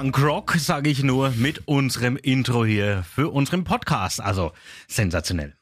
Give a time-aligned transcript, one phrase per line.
[0.00, 4.18] Punkrock, sage ich nur, mit unserem Intro hier für unseren Podcast.
[4.18, 4.52] Also
[4.88, 5.52] sensationell.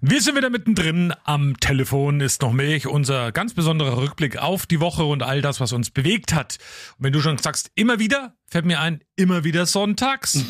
[0.00, 1.12] Wir sind wieder mittendrin.
[1.24, 5.58] Am Telefon ist noch Milch, unser ganz besonderer Rückblick auf die Woche und all das,
[5.58, 6.58] was uns bewegt hat.
[6.96, 10.44] Und wenn du schon sagst, immer wieder, fällt mir ein, immer wieder sonntags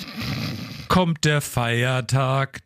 [0.88, 2.60] kommt der Feiertag.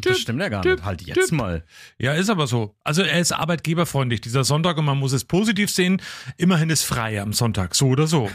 [0.00, 0.84] Das stimmt ja gar nicht.
[0.84, 1.64] Halt jetzt mal.
[1.98, 2.76] Ja, ist aber so.
[2.84, 6.00] Also er ist arbeitgeberfreundlich, dieser Sonntag, und man muss es positiv sehen.
[6.36, 8.30] Immerhin ist frei am Sonntag, so oder so.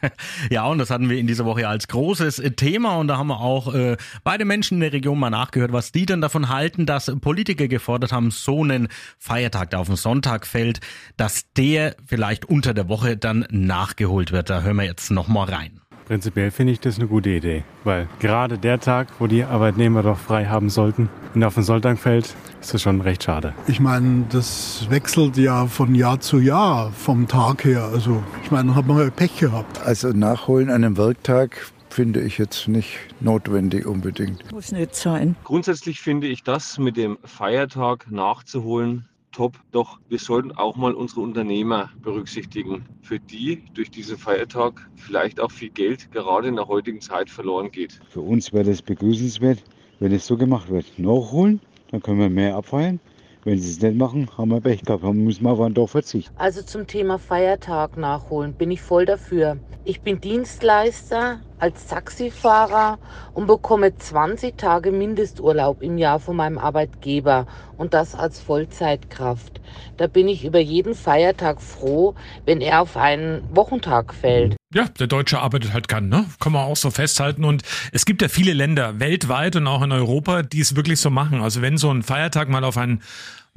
[0.50, 3.40] ja, und das hatten wir in dieser Woche als großes Thema und da haben wir
[3.40, 7.12] auch äh, beide Menschen in der Region mal nachgehört, was die denn davon halten, dass
[7.20, 10.80] Politiker gefordert haben, so einen Feiertag, der auf den Sonntag fällt,
[11.16, 14.50] dass der vielleicht unter der Woche dann nachgeholt wird.
[14.50, 15.81] Da hören wir jetzt nochmal rein.
[16.12, 20.18] Prinzipiell finde ich das eine gute Idee, weil gerade der Tag, wo die Arbeitnehmer doch
[20.18, 23.54] frei haben sollten, und auf den Sonntag fällt, ist das schon recht schade.
[23.66, 27.88] Ich meine, das wechselt ja von Jahr zu Jahr vom Tag her.
[27.90, 29.80] Also ich meine, hat man ja Pech gehabt.
[29.86, 34.52] Also nachholen an einem Werktag finde ich jetzt nicht notwendig unbedingt.
[34.52, 35.34] Muss nicht sein.
[35.44, 39.58] Grundsätzlich finde ich das mit dem Feiertag nachzuholen top.
[39.72, 45.50] Doch wir sollten auch mal unsere Unternehmer berücksichtigen, für die durch diesen Feiertag vielleicht auch
[45.50, 48.00] viel Geld gerade in der heutigen Zeit verloren geht.
[48.08, 49.64] Für uns wäre das begrüßenswert,
[49.98, 50.98] wenn es so gemacht wird.
[50.98, 53.00] Nachholen, dann können wir mehr abfeiern.
[53.44, 56.32] Wenn sie es nicht machen, haben wir Pech gehabt, dann müssen wir aber doch verzichten.
[56.36, 59.58] Also zum Thema Feiertag nachholen bin ich voll dafür.
[59.84, 62.98] Ich bin Dienstleister als Taxifahrer
[63.34, 67.46] und bekomme 20 Tage Mindesturlaub im Jahr von meinem Arbeitgeber
[67.76, 69.60] und das als Vollzeitkraft.
[69.96, 74.56] Da bin ich über jeden Feiertag froh, wenn er auf einen Wochentag fällt.
[74.74, 76.24] Ja, der Deutsche arbeitet halt kann, ne?
[76.40, 77.44] Kann man auch so festhalten.
[77.44, 77.62] Und
[77.92, 81.42] es gibt ja viele Länder weltweit und auch in Europa, die es wirklich so machen.
[81.42, 83.02] Also wenn so ein Feiertag mal auf einen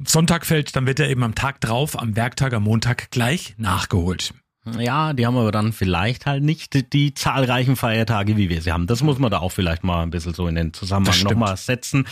[0.04, 4.32] Sonntag fällt, dann wird er eben am Tag drauf, am Werktag, am Montag gleich nachgeholt.
[4.78, 8.86] Ja, die haben aber dann vielleicht halt nicht die zahlreichen Feiertage, wie wir sie haben.
[8.86, 12.06] Das muss man da auch vielleicht mal ein bisschen so in den Zusammenhang nochmal setzen.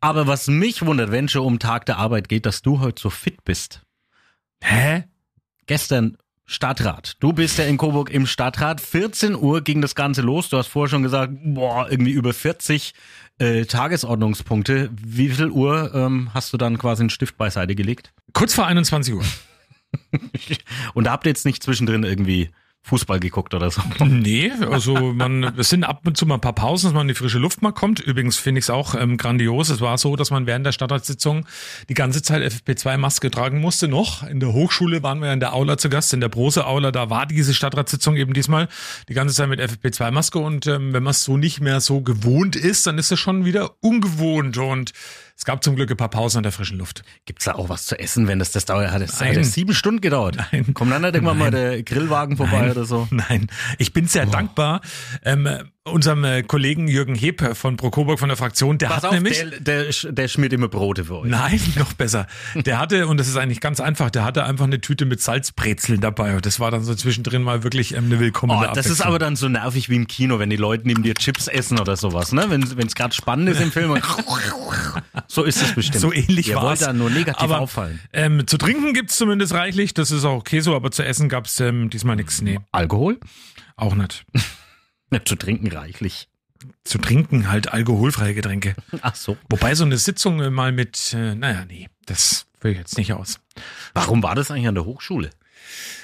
[0.00, 3.10] Aber was mich wundert, wenn schon um Tag der Arbeit geht, dass du heute so
[3.10, 3.82] fit bist.
[4.62, 5.04] Hä?
[5.66, 7.16] Gestern Stadtrat.
[7.20, 8.80] Du bist ja in Coburg im Stadtrat.
[8.82, 10.50] 14 Uhr ging das Ganze los.
[10.50, 12.92] Du hast vorher schon gesagt, boah, irgendwie über 40
[13.38, 14.90] äh, Tagesordnungspunkte.
[14.92, 18.12] Wie viel Uhr ähm, hast du dann quasi einen Stift beiseite gelegt?
[18.34, 19.24] Kurz vor 21 Uhr.
[20.94, 22.50] Und da habt ihr jetzt nicht zwischendrin irgendwie
[22.84, 23.80] Fußball geguckt oder so?
[24.04, 27.08] Nee, also man, es sind ab und zu mal ein paar Pausen, dass man in
[27.08, 28.00] die frische Luft mal kommt.
[28.00, 29.70] Übrigens finde ich es auch ähm, grandios.
[29.70, 31.46] Es war so, dass man während der Stadtratssitzung
[31.88, 34.22] die ganze Zeit FFP2-Maske tragen musste noch.
[34.22, 37.24] In der Hochschule waren wir in der Aula zu Gast, in der Brose-Aula, da war
[37.24, 38.68] diese Stadtratssitzung eben diesmal
[39.08, 42.54] die ganze Zeit mit FFP2-Maske und ähm, wenn man es so nicht mehr so gewohnt
[42.54, 44.92] ist, dann ist es schon wieder ungewohnt und
[45.36, 47.02] es gab zum Glück ein paar Pausen an der frischen Luft.
[47.26, 48.90] Gibt's da auch was zu essen, wenn das das dauert?
[48.90, 50.36] Hat es hat sieben Stunden gedauert?
[50.52, 50.74] Nein.
[50.74, 51.52] Kommt dann nicht irgendwann Nein.
[51.52, 52.70] mal der Grillwagen vorbei Nein.
[52.70, 53.08] oder so?
[53.10, 53.48] Nein.
[53.78, 54.30] Ich bin sehr oh.
[54.30, 54.80] dankbar.
[55.24, 55.48] Ähm,
[55.86, 59.44] unserem äh, Kollegen Jürgen Heb von Prokoburg von der Fraktion, der Pass hat auf, nämlich.
[59.60, 61.30] Der, der, der schmiert immer Brote für euch.
[61.30, 62.26] Nein, noch besser.
[62.54, 66.00] Der hatte, und das ist eigentlich ganz einfach, der hatte einfach eine Tüte mit Salzbrezeln
[66.00, 66.36] dabei.
[66.36, 69.18] Und das war dann so zwischendrin mal wirklich ähm, eine willkommene oh, Das ist aber
[69.18, 72.32] dann so nervig wie im Kino, wenn die Leute neben dir Chips essen oder sowas,
[72.32, 72.46] ne?
[72.48, 73.94] Wenn es gerade spannend ist im Film.
[75.28, 76.00] so ist es bestimmt.
[76.00, 76.80] So ähnlich war es.
[76.80, 78.00] da nur negativ aber, auffallen.
[78.14, 81.60] Ähm, zu trinken gibt's zumindest reichlich, das ist auch okay so, aber zu essen gab's
[81.60, 82.40] ähm, diesmal nichts.
[82.40, 82.58] Nee.
[82.72, 83.18] Alkohol?
[83.76, 84.24] Auch nicht.
[85.14, 86.28] Ja, zu trinken reichlich.
[86.82, 88.74] Zu trinken halt alkoholfreie Getränke.
[89.00, 89.36] Ach so.
[89.48, 93.12] Wobei so eine Sitzung äh, mal mit, äh, naja, nee, das will ich jetzt nicht
[93.12, 93.38] aus.
[93.92, 95.30] Warum war das eigentlich an der Hochschule?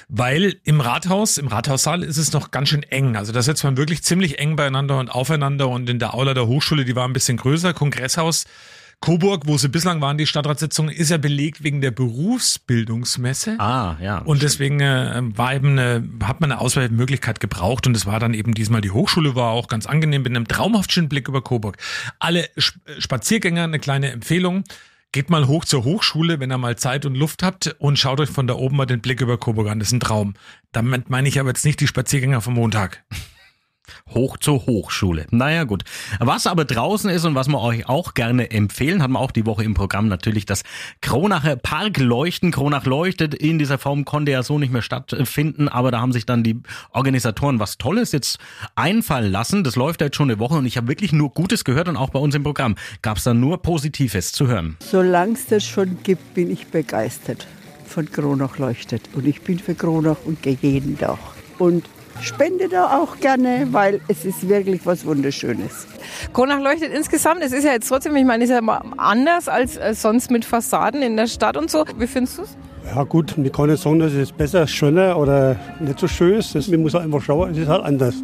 [0.07, 3.17] Weil im Rathaus, im Rathaussaal ist es noch ganz schön eng.
[3.17, 6.47] Also da sitzt man wirklich ziemlich eng beieinander und aufeinander und in der Aula der
[6.47, 8.45] Hochschule, die war ein bisschen größer, Kongresshaus.
[9.01, 13.59] Coburg, wo sie bislang waren, die Stadtratssitzung, ist ja belegt wegen der Berufsbildungsmesse.
[13.59, 14.19] Ah, ja.
[14.19, 18.35] Und deswegen äh, war eben eine, hat man eine Auswahlmöglichkeit gebraucht und es war dann
[18.35, 21.77] eben diesmal die Hochschule, war auch ganz angenehm mit einem traumhaft schönen Blick über Coburg.
[22.19, 24.63] Alle Spaziergänger, eine kleine Empfehlung.
[25.11, 28.29] Geht mal hoch zur Hochschule, wenn ihr mal Zeit und Luft habt und schaut euch
[28.29, 29.79] von da oben mal den Blick über Coburg an.
[29.79, 30.35] Das ist ein Traum.
[30.71, 33.03] Damit meine ich aber jetzt nicht die Spaziergänger vom Montag.
[34.09, 35.25] Hoch zur Hochschule.
[35.31, 35.83] Naja, gut.
[36.19, 39.45] Was aber draußen ist und was wir euch auch gerne empfehlen, haben wir auch die
[39.45, 40.63] Woche im Programm natürlich das
[41.01, 42.51] Kronacher Park leuchten.
[42.51, 43.33] Kronach leuchtet.
[43.33, 46.59] In dieser Form konnte ja so nicht mehr stattfinden, aber da haben sich dann die
[46.91, 48.39] Organisatoren was Tolles jetzt
[48.75, 49.63] einfallen lassen.
[49.63, 52.09] Das läuft jetzt schon eine Woche und ich habe wirklich nur Gutes gehört und auch
[52.09, 54.77] bei uns im Programm gab es dann nur Positives zu hören.
[54.79, 57.47] Solange es das schon gibt, bin ich begeistert
[57.91, 59.09] von Kronach leuchtet.
[59.13, 61.19] Und ich bin für Kronach und gehe jeden Tag.
[61.59, 61.85] Und
[62.21, 65.87] spende da auch gerne, weil es ist wirklich was Wunderschönes.
[66.33, 69.47] Kronach leuchtet insgesamt, es ist ja jetzt trotzdem, ich meine, es ist ja mal anders
[69.47, 71.85] als äh, sonst mit Fassaden in der Stadt und so.
[71.97, 72.57] Wie findest du es?
[72.93, 76.55] Ja gut, ich kann nicht sagen, dass es besser, schöner oder nicht so schön ist.
[76.55, 78.15] Das, man muss halt einfach schauen, es ist halt anders.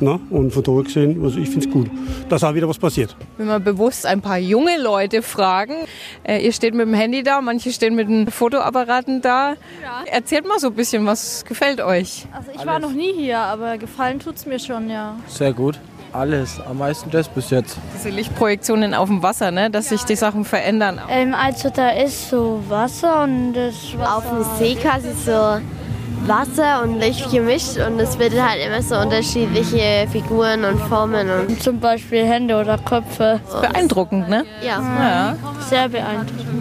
[0.00, 0.18] Ja.
[0.30, 1.90] Und von daher gesehen, also ich finde es gut,
[2.28, 3.16] dass auch wieder was passiert.
[3.36, 5.74] Wenn wir bewusst ein paar junge Leute fragen,
[6.22, 9.50] äh, ihr steht mit dem Handy da, manche stehen mit den Fotoapparaten da.
[9.82, 10.04] Ja.
[10.06, 12.26] Erzählt mal so ein bisschen, was gefällt euch?
[12.32, 12.66] Also ich Alles.
[12.66, 15.16] war noch nie hier, aber gefallen tut es mir schon, ja.
[15.28, 15.78] Sehr gut
[16.16, 17.78] alles, am meisten das bis jetzt.
[17.94, 19.70] Diese Lichtprojektionen auf dem Wasser, ne?
[19.70, 21.00] dass sich die Sachen verändern.
[21.08, 25.60] Ähm, also da ist so Wasser und das Wasser Auf dem See quasi so
[26.26, 31.28] Wasser und Licht gemischt und es bildet halt immer so unterschiedliche Figuren und Formen.
[31.30, 33.40] Und Zum Beispiel Hände oder Köpfe.
[33.60, 34.44] Beeindruckend, ne?
[34.62, 34.80] Ja.
[34.80, 35.36] ja.
[35.68, 36.55] Sehr beeindruckend.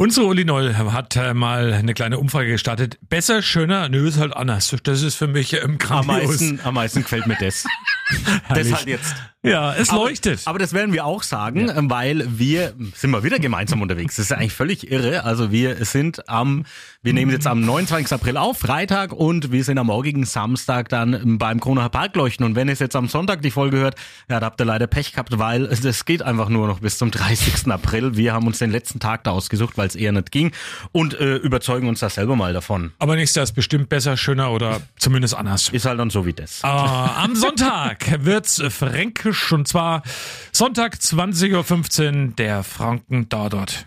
[0.00, 3.00] Unsere Uli Noll hat äh, mal eine kleine Umfrage gestartet.
[3.08, 4.72] Besser, schöner, nö, ist halt anders.
[4.84, 6.08] Das ist für mich ähm, grandios.
[6.08, 7.64] Am meisten, am meisten gefällt mir das.
[8.48, 9.16] das halt jetzt.
[9.42, 10.42] Ja, es leuchtet.
[10.42, 11.74] Aber, aber das werden wir auch sagen, ja.
[11.90, 14.14] weil wir sind mal wieder gemeinsam unterwegs.
[14.14, 15.24] Das ist eigentlich völlig irre.
[15.24, 16.64] Also wir sind am,
[17.00, 18.12] wir nehmen jetzt am 29.
[18.12, 22.44] April auf, Freitag, und wir sind am morgigen Samstag dann beim Kronacher Parkleuchten.
[22.44, 23.94] Und wenn es jetzt am Sonntag die Folge hört,
[24.28, 27.12] ja, da habt ihr leider Pech gehabt, weil es geht einfach nur noch bis zum
[27.12, 27.70] 30.
[27.70, 28.16] April.
[28.16, 30.50] Wir haben uns den letzten Tag da ausgesucht, weil es eher nicht ging
[30.90, 32.92] und äh, überzeugen uns da selber mal davon.
[32.98, 35.68] Aber nächstes Jahr ist bestimmt besser, schöner oder zumindest anders.
[35.68, 36.64] Ist halt dann so wie das.
[36.64, 40.02] Äh, am Sonntag wird's fränkisch und zwar
[40.50, 43.86] Sonntag 20.15 Uhr der Franken Tatort.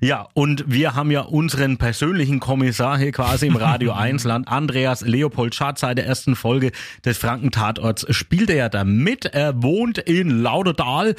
[0.00, 5.02] Ja, und wir haben ja unseren persönlichen Kommissar hier quasi im Radio 1 Land, Andreas
[5.02, 6.72] Leopold Schatz, seit der ersten Folge
[7.04, 9.26] des Franken-Tatorts spielt er ja da mit.
[9.26, 11.14] Er wohnt in Lauderdal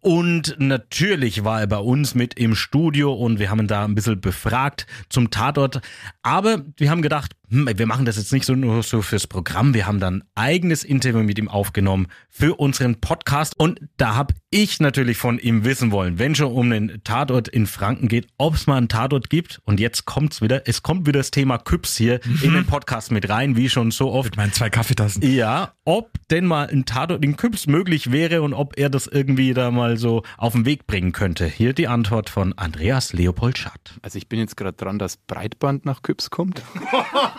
[0.00, 3.94] und natürlich war er bei uns mit im Studio und wir haben ihn da ein
[3.94, 5.80] bisschen befragt zum Tatort.
[6.22, 9.74] Aber wir haben gedacht, hm, wir machen das jetzt nicht so nur so fürs Programm,
[9.74, 14.80] wir haben dann eigenes Interview mit ihm aufgenommen für unseren Podcast und da habe ich
[14.80, 18.66] natürlich von ihm wissen wollen, wenn schon um einen Tatort in Franken geht, ob es
[18.66, 22.20] mal einen Tatort gibt und jetzt kommt's wieder, es kommt wieder das Thema Küps hier
[22.24, 22.40] mhm.
[22.42, 24.30] in den Podcast mit rein, wie schon so oft.
[24.30, 25.22] Mit meinen zwei Kaffeetassen.
[25.22, 29.54] Ja, ob denn mal ein Tatort in Küps möglich wäre und ob er das irgendwie
[29.54, 31.46] da mal so auf den Weg bringen könnte.
[31.46, 33.98] Hier die Antwort von Andreas Leopold Schatt.
[34.02, 36.62] Also ich bin jetzt gerade dran, dass Breitband nach Küps kommt.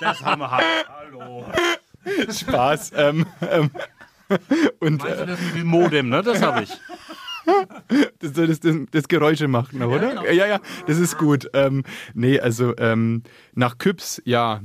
[0.00, 0.64] das haben wir hart.
[0.88, 1.44] Hallo.
[2.30, 2.92] Spaß.
[2.96, 3.70] Ähm, ähm,
[4.80, 6.22] und, Meinst du das mit dem Modem, ne?
[6.22, 6.70] Das habe ich.
[8.18, 10.02] Das soll das, das, das Geräusche machen, oder?
[10.02, 10.24] Ja, genau.
[10.24, 11.48] ja, ja, das ist gut.
[11.54, 11.82] Ähm,
[12.12, 13.22] nee, also ähm,
[13.54, 14.60] nach Küps, ja,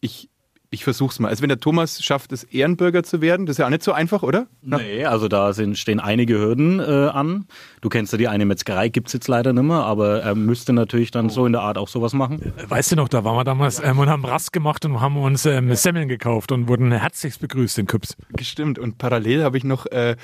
[0.00, 0.30] ich,
[0.74, 1.28] ich versuch's mal.
[1.28, 3.92] Also wenn der Thomas schafft, es Ehrenbürger zu werden, das ist ja auch nicht so
[3.92, 4.46] einfach, oder?
[4.62, 7.46] Nee, also da sind, stehen einige Hürden äh, an.
[7.80, 11.10] Du kennst ja die eine Metzgerei, gibt's jetzt leider nicht mehr, aber er müsste natürlich
[11.10, 12.52] dann so in der Art auch sowas machen.
[12.68, 15.46] Weißt du noch, da waren wir damals ähm, und haben Rast gemacht und haben uns
[15.46, 18.16] ähm, Semmeln gekauft und wurden herzlichst begrüßt in Küps.
[18.30, 18.78] Gestimmt.
[18.78, 20.16] Und parallel habe ich noch äh,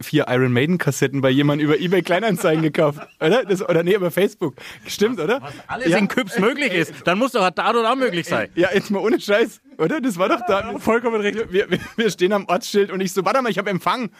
[0.00, 3.44] vier Iron Maiden Kassetten bei jemandem über eBay Kleinanzeigen gekauft, oder?
[3.44, 4.54] Das, oder nee, über Facebook.
[4.86, 5.40] Stimmt, oder?
[5.40, 5.98] Was alles ja.
[5.98, 8.48] in Küps möglich ist, dann muss doch da oder auch möglich sein.
[8.54, 10.00] Ja, jetzt mal ohne Scheiß oder?
[10.00, 10.78] Das war doch da.
[10.78, 11.52] Vollkommen richtig.
[11.52, 14.10] Wir, wir, wir stehen am Ortsschild und ich so, warte mal, ich habe Empfang.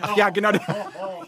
[0.00, 0.50] Ach ja, genau.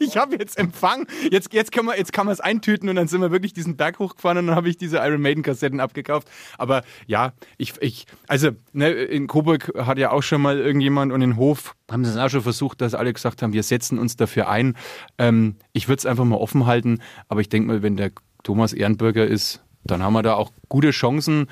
[0.00, 1.06] Ich habe jetzt Empfang.
[1.30, 3.76] Jetzt, jetzt, kann man, jetzt kann man es eintüten und dann sind wir wirklich diesen
[3.76, 6.28] Berg hochgefahren und dann habe ich diese Iron Maiden Kassetten abgekauft.
[6.58, 11.22] Aber ja, ich, ich also ne, in Coburg hat ja auch schon mal irgendjemand und
[11.22, 14.16] in Hof haben sie es auch schon versucht, dass alle gesagt haben, wir setzen uns
[14.16, 14.76] dafür ein.
[15.18, 16.98] Ähm, ich würde es einfach mal offen halten,
[17.28, 18.10] aber ich denke mal, wenn der
[18.42, 21.46] Thomas Ehrenbürger ist, dann haben wir da auch gute Chancen,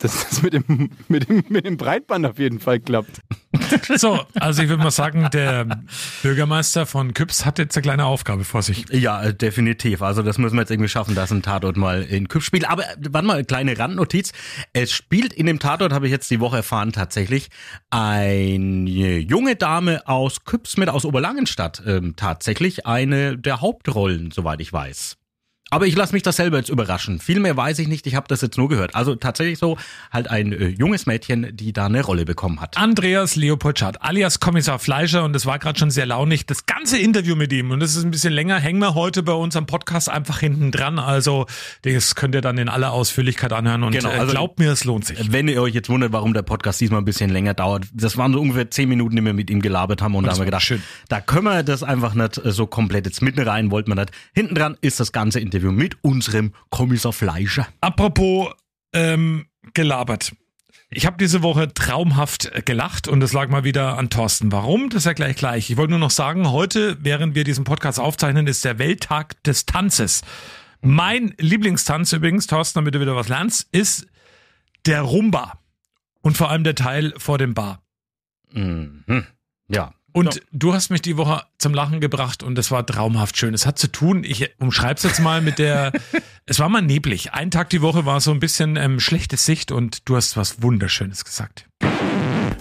[0.00, 3.20] dass das mit dem, mit, dem, mit dem Breitband auf jeden Fall klappt.
[3.96, 5.66] So, also ich würde mal sagen, der
[6.22, 8.86] Bürgermeister von Küps hat jetzt eine kleine Aufgabe vor sich.
[8.90, 10.02] Ja, äh, definitiv.
[10.02, 12.68] Also das müssen wir jetzt irgendwie schaffen, dass ein Tatort mal in Küps spielt.
[12.68, 14.32] Aber äh, warte mal, eine kleine Randnotiz.
[14.72, 17.50] Es spielt in dem Tatort, habe ich jetzt die Woche erfahren, tatsächlich
[17.90, 21.82] eine junge Dame aus Küps mit aus Oberlangenstadt.
[21.86, 25.19] Ähm, tatsächlich eine der Hauptrollen, soweit ich weiß.
[25.72, 27.20] Aber ich lasse mich das selber jetzt überraschen.
[27.20, 28.96] Viel mehr weiß ich nicht, ich habe das jetzt nur gehört.
[28.96, 29.78] Also tatsächlich so
[30.10, 32.76] halt ein äh, junges Mädchen, die da eine Rolle bekommen hat.
[32.76, 36.44] Andreas Leopoldschat, alias Kommissar Fleischer und es war gerade schon sehr launig.
[36.44, 39.32] Das ganze Interview mit ihm und das ist ein bisschen länger, hängen wir heute bei
[39.32, 40.98] uns am Podcast einfach hinten dran.
[40.98, 41.46] Also
[41.82, 44.82] das könnt ihr dann in aller Ausführlichkeit anhören und genau, äh, also, glaubt mir, es
[44.82, 45.30] lohnt sich.
[45.30, 48.32] Wenn ihr euch jetzt wundert, warum der Podcast diesmal ein bisschen länger dauert, das waren
[48.32, 50.46] so ungefähr zehn Minuten, die wir mit ihm gelabert haben und, und da haben wir
[50.46, 50.82] gedacht, schön.
[51.08, 54.10] da können wir das einfach nicht äh, so komplett jetzt mitten rein, wollten wir nicht.
[54.34, 57.68] Hinten dran ist das ganze Interview Interview mit unserem Kommissar Fleischer.
[57.80, 58.50] Apropos
[58.94, 60.32] ähm, gelabert.
[60.88, 64.50] Ich habe diese Woche traumhaft gelacht und es lag mal wieder an Thorsten.
[64.50, 64.88] Warum?
[64.90, 65.70] Das erkläre ich gleich.
[65.70, 69.66] Ich wollte nur noch sagen, heute, während wir diesen Podcast aufzeichnen, ist der Welttag des
[69.66, 70.22] Tanzes.
[70.80, 74.06] Mein Lieblingstanz übrigens, Thorsten, damit du wieder was lernst, ist
[74.86, 75.60] der Rumba.
[76.22, 77.82] Und vor allem der Teil vor dem Bar.
[78.52, 79.26] Mhm.
[79.68, 79.92] Ja.
[80.12, 83.54] Und du hast mich die Woche zum Lachen gebracht und es war traumhaft schön.
[83.54, 85.92] Es hat zu tun, ich umschreib's jetzt mal mit der,
[86.46, 87.32] es war mal neblig.
[87.32, 90.62] Ein Tag die Woche war so ein bisschen ähm, schlechte Sicht und du hast was
[90.62, 91.66] Wunderschönes gesagt.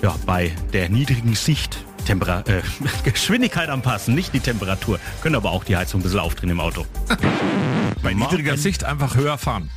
[0.01, 2.61] Ja, bei der niedrigen Sicht, Tempera äh,
[3.03, 4.99] Geschwindigkeit anpassen, nicht die Temperatur.
[5.21, 6.85] Können aber auch die Heizung ein bisschen aufdrehen im Auto.
[8.01, 9.69] Bei niedriger Sicht einfach höher fahren.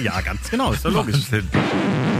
[0.00, 1.26] ja, ganz genau, ist doch logisch.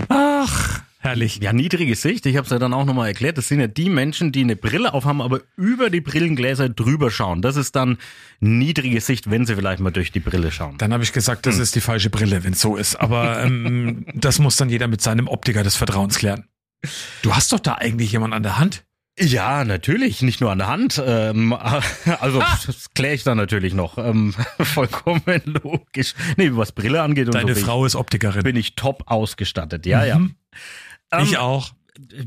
[0.09, 1.41] Ach, herrlich.
[1.43, 3.89] Ja, niedrige Sicht, ich habe es ja dann auch nochmal erklärt, das sind ja die
[3.89, 7.43] Menschen, die eine Brille aufhaben, aber über die Brillengläser drüber schauen.
[7.43, 7.99] Das ist dann
[8.41, 10.77] niedrige Sicht, wenn sie vielleicht mal durch die Brille schauen.
[10.79, 12.97] Dann habe ich gesagt, das ist die falsche Brille, wenn es so ist.
[12.97, 16.45] Aber ähm, das muss dann jeder mit seinem Optiker des Vertrauens klären.
[17.23, 18.85] Du hast doch da eigentlich jemand an der Hand.
[19.21, 21.03] Ja, natürlich, nicht nur an der Hand.
[21.05, 21.53] Ähm,
[22.21, 22.59] also Ah!
[22.67, 23.99] das kläre ich dann natürlich noch.
[23.99, 26.15] Ähm, vollkommen logisch.
[26.37, 28.39] Nee, was Brille angeht und Deine so Frau ist Optikerin.
[28.39, 29.87] ich, bin ich top ausgestattet.
[29.87, 30.21] Ja, ja.
[31.13, 31.73] Ähm, Ich auch.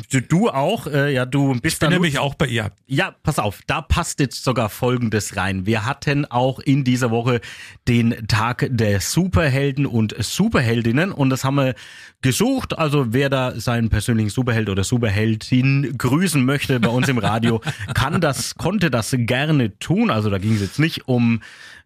[0.10, 2.74] Du, du auch, äh, ja, du bist Ich bin nämlich auch bei ihr.
[2.88, 5.66] Ja, pass auf, da passt jetzt sogar Folgendes rein.
[5.66, 7.40] Wir hatten auch in dieser Woche
[7.88, 11.76] den Tag der Superhelden und Superheldinnen und das haben wir
[12.22, 12.78] gesucht.
[12.78, 17.62] Also wer da seinen persönlichen Superheld oder Superheldin grüßen möchte bei uns im Radio,
[17.94, 20.10] kann das, konnte das gerne tun.
[20.12, 21.40] Also da ging es jetzt nicht um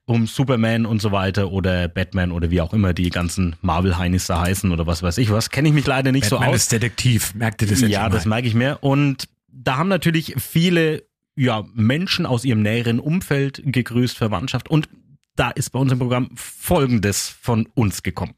[0.05, 4.41] um Superman und so weiter oder Batman oder wie auch immer die ganzen Marvel-Heinis da
[4.41, 5.49] heißen oder was weiß ich was.
[5.49, 6.55] Kenne ich mich leider nicht Batman so aus.
[6.57, 7.33] ist Detektiv.
[7.33, 8.35] Merkt ihr das jetzt Ja, schon das mal?
[8.35, 8.77] merke ich mir.
[8.81, 11.03] Und da haben natürlich viele
[11.35, 14.69] ja, Menschen aus ihrem näheren Umfeld gegrüßt, Verwandtschaft.
[14.69, 14.87] Und
[15.35, 18.35] da ist bei uns im Programm Folgendes von uns gekommen.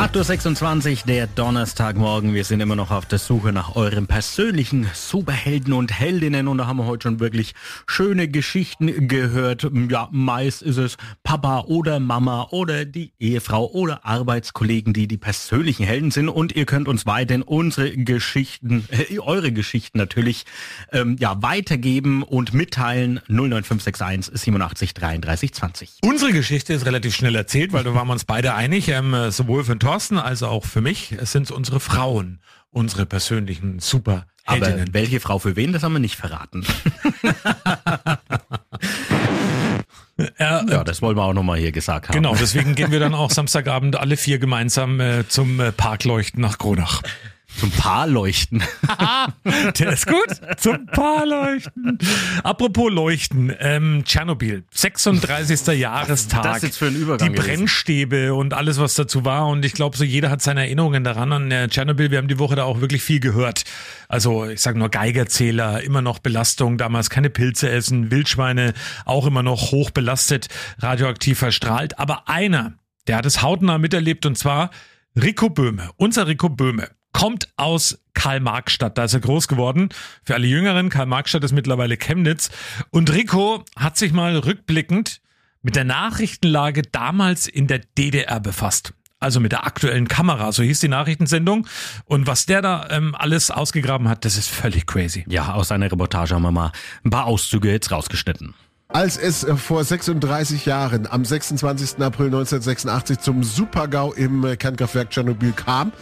[0.00, 2.32] 8.26 Uhr, der Donnerstagmorgen.
[2.32, 6.66] Wir sind immer noch auf der Suche nach eurem persönlichen Superhelden und Heldinnen und da
[6.66, 7.52] haben wir heute schon wirklich
[7.86, 9.70] schöne Geschichten gehört.
[9.90, 15.84] Ja, meist ist es Papa oder Mama oder die Ehefrau oder Arbeitskollegen, die die persönlichen
[15.84, 20.46] Helden sind und ihr könnt uns weiterhin unsere Geschichten, äh, eure Geschichten natürlich
[20.92, 25.90] ähm, ja, weitergeben und mitteilen 09561 87 33 20.
[26.00, 29.30] Unsere Geschichte ist relativ schnell erzählt, weil da waren wir uns beide einig, ähm, äh,
[29.30, 31.10] sowohl für den Thorsten als auch für mich.
[31.20, 32.38] Es sind unsere Frauen,
[32.70, 34.94] unsere persönlichen Aber Superheldinnen.
[34.94, 36.64] welche Frau für wen, das haben wir nicht verraten.
[40.38, 42.14] Ja, das wollen wir auch nochmal hier gesagt haben.
[42.14, 46.58] Genau, deswegen gehen wir dann auch Samstagabend alle vier gemeinsam äh, zum äh, Parkleuchten nach
[46.58, 47.00] Kronach.
[47.60, 48.62] Zum Paarleuchten.
[49.78, 50.40] Der ist gut.
[50.56, 51.98] Zum Paarleuchten.
[52.42, 55.78] Apropos Leuchten, ähm, Tschernobyl, 36.
[55.78, 56.42] Jahrestag.
[56.42, 57.58] das jetzt für ein Übergang Die gewesen?
[57.58, 59.46] Brennstäbe und alles, was dazu war.
[59.48, 62.10] Und ich glaube, so jeder hat seine Erinnerungen daran an äh, Tschernobyl.
[62.10, 63.64] Wir haben die Woche da auch wirklich viel gehört.
[64.08, 68.72] Also ich sage nur Geigerzähler, immer noch Belastung, damals keine Pilze essen, Wildschweine
[69.04, 70.48] auch immer noch hoch belastet,
[70.78, 71.98] radioaktiv verstrahlt.
[71.98, 72.72] Aber einer,
[73.06, 74.70] der hat es hautnah miterlebt und zwar
[75.14, 75.90] Rico Böhme.
[75.98, 78.98] Unser Rico Böhme kommt aus Karl-Marx-Stadt.
[78.98, 79.88] Da ist er groß geworden.
[80.24, 82.50] Für alle Jüngeren, Karl-Marx-Stadt ist mittlerweile Chemnitz.
[82.90, 85.20] Und Rico hat sich mal rückblickend
[85.62, 88.94] mit der Nachrichtenlage damals in der DDR befasst.
[89.18, 91.66] Also mit der aktuellen Kamera, so hieß die Nachrichtensendung.
[92.06, 95.24] Und was der da ähm, alles ausgegraben hat, das ist völlig crazy.
[95.28, 96.72] Ja, aus seiner Reportage haben wir mal
[97.04, 98.54] ein paar Auszüge jetzt rausgeschnitten.
[98.92, 102.02] Als es äh, vor 36 Jahren am 26.
[102.02, 105.92] April 1986 zum Supergau im äh, Kernkraftwerk Tschernobyl kam,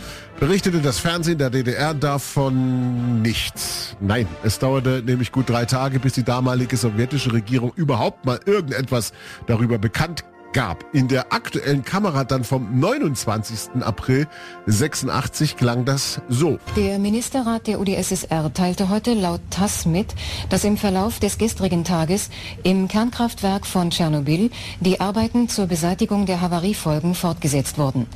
[0.40, 3.94] berichtete das Fernsehen der DDR davon nichts.
[4.00, 9.12] Nein, es dauerte nämlich gut drei Tage, bis die damalige sowjetische Regierung überhaupt mal irgendetwas
[9.46, 10.84] darüber bekannt gab.
[10.92, 13.82] In der aktuellen Kamera dann vom 29.
[13.82, 14.26] April
[14.66, 16.58] 86 klang das so.
[16.76, 20.14] Der Ministerrat der UdSSR teilte heute laut TASS mit,
[20.48, 22.30] dass im Verlauf des gestrigen Tages
[22.62, 24.50] im Kernkraftwerk von Tschernobyl
[24.80, 28.06] die Arbeiten zur Beseitigung der Havariefolgen fortgesetzt wurden.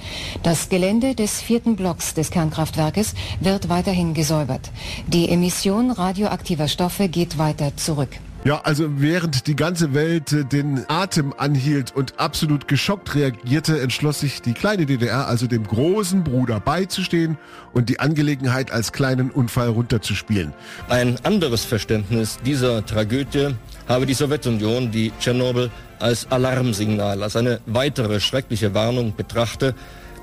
[0.42, 4.70] Das Gelände des vierten Blocks des Kernkraftwerkes wird weiterhin gesäubert.
[5.06, 8.10] Die Emission radioaktiver Stoffe geht weiter zurück.
[8.44, 14.18] Ja, also während die ganze Welt äh, den Atem anhielt und absolut geschockt reagierte, entschloss
[14.18, 17.38] sich die kleine DDR also dem großen Bruder beizustehen
[17.72, 20.52] und die Angelegenheit als kleinen Unfall runterzuspielen.
[20.88, 23.54] Ein anderes Verständnis dieser Tragödie
[23.86, 25.70] habe die Sowjetunion, die Tschernobyl
[26.00, 29.72] als Alarmsignal, als eine weitere schreckliche Warnung betrachte,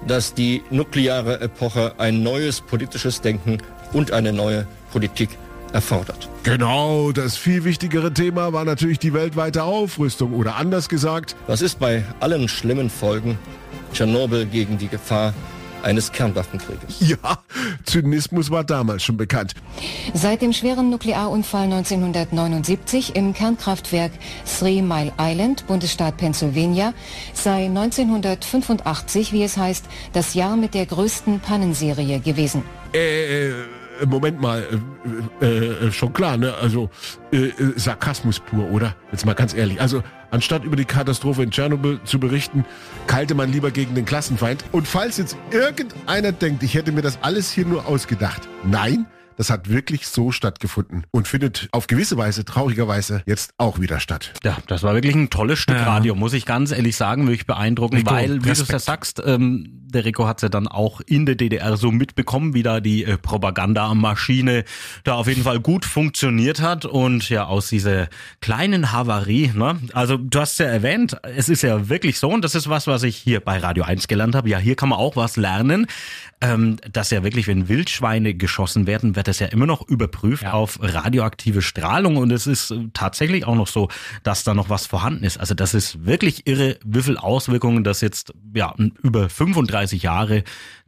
[0.08, 3.60] dass die nukleare Epoche ein neues politisches Denken
[3.94, 5.30] und eine neue Politik
[5.74, 6.30] erfordert.
[6.44, 11.80] Genau, das viel wichtigere Thema war natürlich die weltweite Aufrüstung oder anders gesagt, Was ist
[11.80, 13.38] bei allen schlimmen Folgen
[13.94, 15.34] Tschernobyl gegen die Gefahr
[15.84, 17.00] eines Kernwaffenkrieges.
[17.00, 17.40] Ja,
[17.86, 19.54] Zynismus war damals schon bekannt.
[20.14, 24.12] Seit dem schweren Nuklearunfall 1979 im Kernkraftwerk
[24.46, 26.94] Three Mile Island, Bundesstaat Pennsylvania,
[27.34, 32.64] sei 1985, wie es heißt, das Jahr mit der größten Pannenserie gewesen.
[32.94, 34.66] Äh, Moment mal,
[35.42, 36.54] äh, äh, schon klar, ne?
[36.62, 36.90] Also
[37.32, 38.96] äh, äh, Sarkasmus pur, oder?
[39.12, 39.82] Jetzt mal ganz ehrlich.
[39.82, 42.66] Also anstatt über die Katastrophe in Tschernobyl zu berichten,
[43.08, 44.64] kalte man lieber gegen den Klassenfeind.
[44.72, 49.06] Und falls jetzt irgendeiner denkt, ich hätte mir das alles hier nur ausgedacht, nein.
[49.40, 54.34] Das hat wirklich so stattgefunden und findet auf gewisse Weise, traurigerweise, jetzt auch wieder statt.
[54.44, 55.86] Ja, das war wirklich ein tolles Stück Ja.
[55.86, 59.24] Radio, muss ich ganz ehrlich sagen, wirklich beeindruckend, Rico, weil, wie du es ja sagst,
[59.26, 63.06] ähm, der Rico hat ja dann auch in der DDR so mitbekommen, wie da die
[63.06, 64.66] äh, Propagandamaschine
[65.06, 68.10] da auf jeden Fall gut funktioniert hat und ja aus dieser
[68.42, 69.80] kleinen Havarie, ne?
[69.94, 73.04] Also du hast ja erwähnt, es ist ja wirklich so und das ist was, was
[73.04, 74.50] ich hier bei Radio 1 gelernt habe.
[74.50, 75.88] Ja, hier kann man auch was lernen,
[76.42, 80.80] ähm, dass ja wirklich, wenn Wildschweine geschossen werden, wird das ja immer noch überprüft auf
[80.82, 83.90] radioaktive Strahlung und es ist äh, tatsächlich auch noch so,
[84.24, 85.40] dass da noch was vorhanden ist.
[85.40, 90.44] Also das ist wirklich irre, wie viel Auswirkungen das jetzt ja über 35 Jahre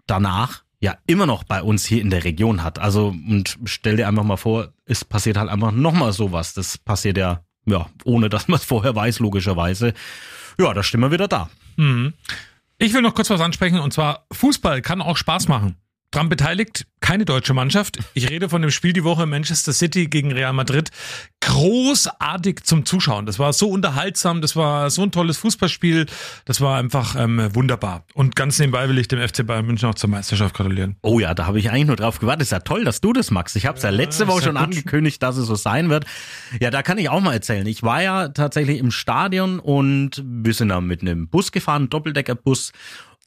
[0.07, 2.79] danach ja immer noch bei uns hier in der Region hat.
[2.79, 6.53] Also und stell dir einfach mal vor, es passiert halt einfach nochmal sowas.
[6.53, 9.93] Das passiert ja ja ohne dass man es vorher weiß logischerweise.
[10.59, 11.49] Ja, da stehen wir wieder da.
[11.77, 12.13] Mhm.
[12.77, 15.75] Ich will noch kurz was ansprechen und zwar Fußball kann auch Spaß machen.
[16.11, 17.99] Dran beteiligt keine deutsche Mannschaft.
[18.13, 20.91] Ich rede von dem Spiel die Woche Manchester City gegen Real Madrid.
[21.39, 23.25] Großartig zum Zuschauen.
[23.25, 26.05] Das war so unterhaltsam, das war so ein tolles Fußballspiel.
[26.45, 28.05] Das war einfach ähm, wunderbar.
[28.13, 30.97] Und ganz nebenbei will ich dem FC Bayern München auch zur Meisterschaft gratulieren.
[31.01, 32.43] Oh ja, da habe ich eigentlich nur drauf gewartet.
[32.43, 33.55] Ist ja toll, dass du das magst.
[33.55, 34.63] Ich habe es ja, letzte Woche ja schon gut.
[34.63, 36.05] angekündigt, dass es so sein wird.
[36.59, 37.65] Ja, da kann ich auch mal erzählen.
[37.65, 42.73] Ich war ja tatsächlich im Stadion und wir sind da mit einem Bus gefahren, Doppeldeckerbus.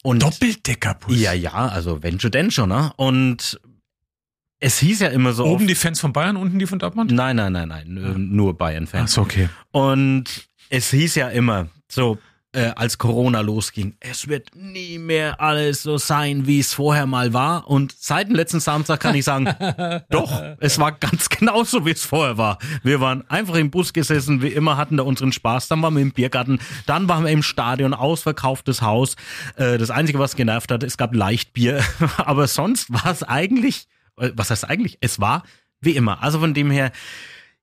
[0.05, 1.19] Und Doppeldeckerbus?
[1.19, 2.93] Ja, ja, also wenn schon denn schon, ne?
[2.97, 3.59] Und
[4.61, 5.47] es hieß ja immer so.
[5.47, 7.11] Oben die Fans von Bayern, unten die von Dortmund?
[7.11, 9.13] Nein, nein, nein, nein, äh, nur Bayern-Fans.
[9.13, 9.49] Ach so, okay.
[9.73, 12.19] Und es hieß ja immer, so
[12.55, 17.33] äh, als Corona losging, es wird nie mehr alles so sein, wie es vorher mal
[17.33, 17.69] war.
[17.69, 19.47] Und seit dem letzten Samstag kann ich sagen,
[20.11, 22.59] doch, es war ganz genauso, wie es vorher war.
[22.83, 25.69] Wir waren einfach im Bus gesessen, wie immer hatten da unseren Spaß.
[25.69, 29.17] Dann waren wir im Biergarten, dann waren wir im Stadion, ausverkauftes Haus.
[29.57, 31.83] Äh, das Einzige, was genervt hat, es gab Leichtbier.
[32.19, 33.87] Aber sonst war es eigentlich,
[34.17, 34.99] äh, was heißt eigentlich?
[35.01, 35.43] Es war
[35.81, 36.23] wie immer.
[36.23, 36.93] Also von dem her,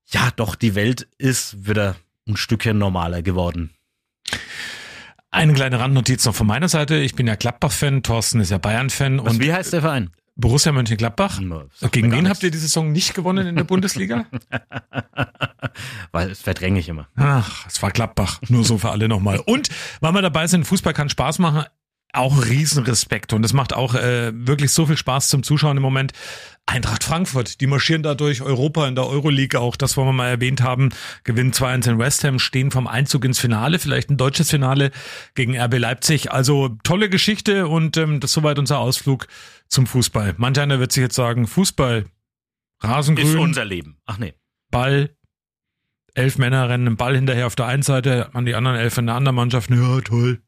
[0.08, 1.96] ja, doch, die Welt ist wieder
[2.28, 3.72] ein Stückchen normaler geworden.
[5.32, 6.98] Eine kleine Randnotiz noch von meiner Seite.
[6.98, 9.20] Ich bin ja Gladbach-Fan, Thorsten ist ja Bayern-Fan.
[9.20, 10.12] Und wie heißt der Verein?
[10.36, 11.40] Borussia Mönchengladbach.
[11.74, 14.26] sagt Gegen mir gar wen habt ihr die Saison nicht gewonnen in der Bundesliga?
[16.12, 17.08] Weil das verdränge ich immer.
[17.16, 18.42] Ach, es war Gladbach.
[18.50, 19.40] Nur so für alle nochmal.
[19.40, 21.66] Und weil wir dabei sind, Fußball kann Spaß machen.
[22.14, 23.34] Auch Riesenrespekt.
[23.34, 26.14] Und es macht auch äh, wirklich so viel Spaß zum Zuschauen im Moment.
[26.66, 30.28] Eintracht Frankfurt, die marschieren da durch Europa in der Euroleague auch, das wollen wir mal
[30.28, 30.90] erwähnt haben,
[31.24, 34.92] gewinnen 2-1 in West Ham, stehen vom Einzug ins Finale, vielleicht ein deutsches Finale
[35.34, 36.32] gegen RB Leipzig.
[36.32, 39.28] Also tolle Geschichte und ähm, das ist soweit unser Ausflug
[39.68, 40.36] zum Fußball.
[40.38, 42.06] Manch einer wird sich jetzt sagen, Fußball,
[42.82, 43.28] Rasengrün.
[43.28, 43.98] Ist unser Leben.
[44.06, 44.34] Ach nee.
[44.70, 45.16] Ball,
[46.14, 49.08] elf Männer rennen einen Ball hinterher auf der einen Seite, an die anderen elf in
[49.08, 49.70] der anderen Mannschaft.
[49.70, 50.42] Ja, toll.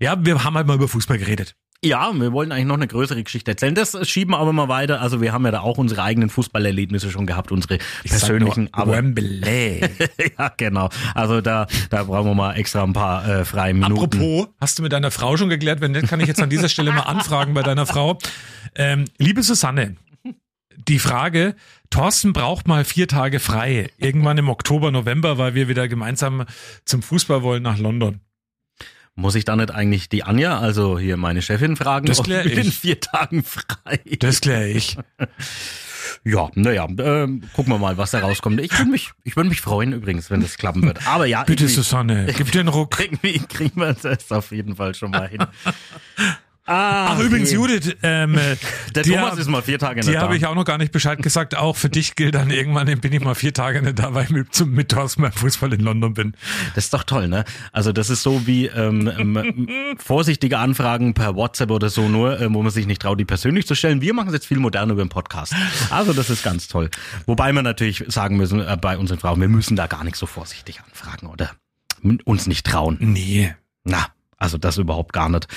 [0.00, 1.54] Ja, wir haben halt mal über Fußball geredet.
[1.82, 3.74] Ja, wir wollten eigentlich noch eine größere Geschichte erzählen.
[3.74, 5.00] Das schieben wir aber mal weiter.
[5.00, 8.68] Also wir haben ja da auch unsere eigenen Fußballerlebnisse schon gehabt, unsere Ich sag persönlichen.
[8.76, 9.80] nur Wembley.
[10.38, 10.90] ja, genau.
[11.14, 13.92] Also da, da brauchen wir mal extra ein paar äh, freie Minuten.
[13.94, 15.80] Apropos, hast du mit deiner Frau schon geklärt?
[15.80, 18.18] Wenn nicht, kann ich jetzt an dieser Stelle mal anfragen bei deiner Frau.
[18.74, 19.96] Ähm, liebe Susanne,
[20.86, 21.54] die Frage,
[21.88, 26.44] Thorsten braucht mal vier Tage frei, irgendwann im Oktober, November, weil wir wieder gemeinsam
[26.84, 28.20] zum Fußball wollen nach London.
[29.16, 32.44] Muss ich da nicht eigentlich die Anja, also hier meine Chefin, fragen, Das ob klär
[32.44, 32.78] mit den ich.
[32.78, 34.96] vier Tagen frei Das kläre ich.
[36.24, 38.60] Ja, naja, ähm, gucken wir mal, was da rauskommt.
[38.60, 41.06] Ich würde mich, ich würde mich freuen übrigens, wenn das klappen wird.
[41.06, 42.98] Aber ja, Bitte, Susanne, gib dir einen Ruck.
[43.00, 45.46] Irgendwie kriegen wir das auf jeden Fall schon mal hin.
[46.66, 48.56] Ach, übrigens, Judith, ähm, äh,
[48.94, 50.92] Der Thomas hab- ist mal vier Tage nicht Die habe ich auch noch gar nicht
[50.92, 51.56] Bescheid gesagt.
[51.56, 54.30] Auch für dich gilt dann irgendwann, bin ich mal vier Tage nicht da, weil ich
[54.30, 56.34] mit, zum, mit Thorsten beim Fußball in London bin.
[56.74, 57.44] Das ist doch toll, ne?
[57.72, 59.68] Also das ist so wie ähm, ähm,
[59.98, 63.66] vorsichtige Anfragen per WhatsApp oder so nur, ähm, wo man sich nicht traut, die persönlich
[63.66, 64.00] zu stellen.
[64.00, 65.54] Wir machen es jetzt viel moderner über den Podcast.
[65.90, 66.90] Also das ist ganz toll.
[67.26, 70.26] Wobei wir natürlich sagen müssen, äh, bei unseren Frauen, wir müssen da gar nicht so
[70.26, 71.50] vorsichtig anfragen oder
[72.24, 72.96] uns nicht trauen.
[73.00, 73.54] Nee.
[73.84, 74.06] Na,
[74.40, 75.48] Also das überhaupt gar nicht.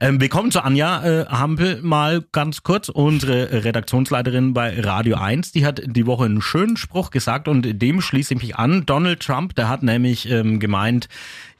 [0.00, 5.52] Ähm, wir kommen zu Anja äh, Hampel mal ganz kurz, unsere Redaktionsleiterin bei Radio 1.
[5.52, 8.86] Die hat die Woche einen schönen Spruch gesagt und dem schließe ich mich an.
[8.86, 11.10] Donald Trump, der hat nämlich ähm, gemeint,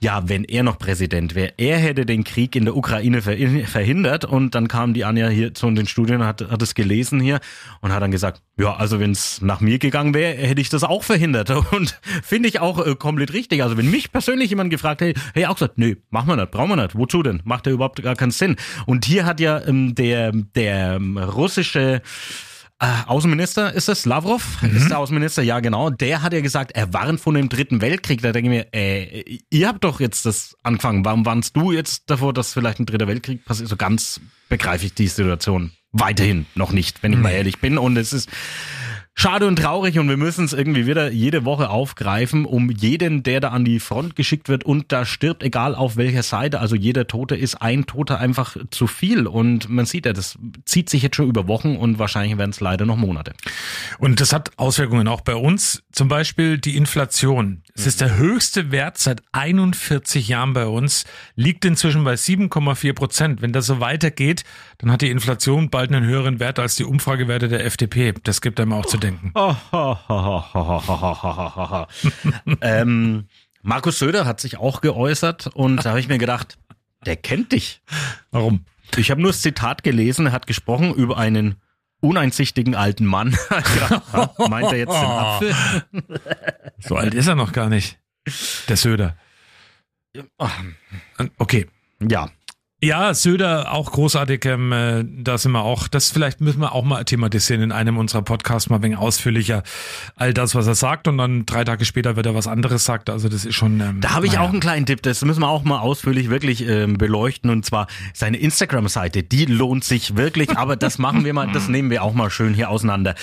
[0.02, 4.24] ja, wenn er noch Präsident wäre, er hätte den Krieg in der Ukraine verhindert.
[4.24, 7.38] Und dann kam die Anja hier zu den Studien hat, hat es gelesen hier
[7.82, 10.84] und hat dann gesagt, ja, also wenn es nach mir gegangen wäre, hätte ich das
[10.84, 11.50] auch verhindert.
[11.72, 13.62] Und finde ich auch äh, komplett richtig.
[13.62, 16.50] Also wenn mich persönlich jemand gefragt hätte, hätte ich auch gesagt, nee, machen wir nicht,
[16.50, 16.96] brauchen wir nicht.
[16.96, 17.42] Wozu denn?
[17.44, 18.56] Macht ja überhaupt gar keinen Sinn.
[18.86, 22.02] Und hier hat ja ähm, der, der ähm, russische
[22.80, 24.74] äh, Außenminister ist es, Lavrov mhm.
[24.74, 25.90] ist der Außenminister, ja genau.
[25.90, 28.22] Der hat ja gesagt, er warnt von dem dritten Weltkrieg.
[28.22, 31.04] Da denke ich mir, äh, ihr habt doch jetzt das angefangen.
[31.04, 33.68] Warum warnst du jetzt davor, dass vielleicht ein dritter Weltkrieg passiert?
[33.68, 37.76] So ganz begreife ich die Situation weiterhin noch nicht, wenn ich mal ehrlich bin.
[37.76, 38.30] Und es ist
[39.14, 43.40] Schade und traurig und wir müssen es irgendwie wieder jede Woche aufgreifen, um jeden, der
[43.40, 46.58] da an die Front geschickt wird und da stirbt, egal auf welcher Seite.
[46.60, 50.88] Also jeder Tote ist ein Toter einfach zu viel und man sieht ja, das zieht
[50.88, 53.34] sich jetzt schon über Wochen und wahrscheinlich werden es leider noch Monate.
[53.98, 55.82] Und das hat Auswirkungen auch bei uns.
[55.92, 57.62] Zum Beispiel die Inflation.
[57.74, 63.42] Es ist der höchste Wert seit 41 Jahren bei uns, liegt inzwischen bei 7,4 Prozent.
[63.42, 64.44] Wenn das so weitergeht,
[64.78, 68.14] dann hat die Inflation bald einen höheren Wert als die Umfragewerte der FDP.
[68.22, 69.32] Das gibt einem auch zu denken.
[72.60, 73.26] ähm,
[73.62, 76.58] Markus Söder hat sich auch geäußert und da habe ich mir gedacht,
[77.04, 77.82] der kennt dich.
[78.30, 78.64] Warum?
[78.96, 81.56] Ich habe nur das Zitat gelesen, er hat gesprochen über einen
[82.00, 83.36] uneinsichtigen alten Mann.
[84.48, 85.54] Meint er jetzt den Apfel?
[86.78, 87.98] so alt ist er noch gar nicht.
[88.68, 89.16] Der Söder.
[91.38, 91.66] Okay.
[92.00, 92.30] Ja.
[92.82, 94.46] Ja, Söder auch großartig.
[94.46, 95.86] Ähm, äh, da sind wir auch.
[95.86, 99.62] Das vielleicht müssen wir auch mal thematisieren in einem unserer Podcasts mal ein wenig ausführlicher.
[100.16, 103.10] All das, was er sagt und dann drei Tage später wird er was anderes sagt.
[103.10, 103.80] Also das ist schon.
[103.80, 104.46] Ähm, da habe ich naja.
[104.46, 105.02] auch einen kleinen Tipp.
[105.02, 109.24] Das müssen wir auch mal ausführlich wirklich ähm, beleuchten und zwar seine Instagram-Seite.
[109.24, 110.56] Die lohnt sich wirklich.
[110.56, 111.52] Aber das machen wir mal.
[111.52, 113.14] Das nehmen wir auch mal schön hier auseinander.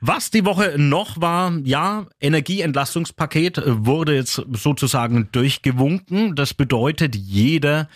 [0.00, 6.34] Was die Woche noch war, ja, Energieentlastungspaket wurde jetzt sozusagen durchgewunken.
[6.34, 7.88] Das bedeutet, jeder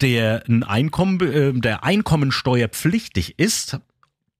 [0.00, 3.78] der ein Einkommen, äh, der einkommensteuerpflichtig ist,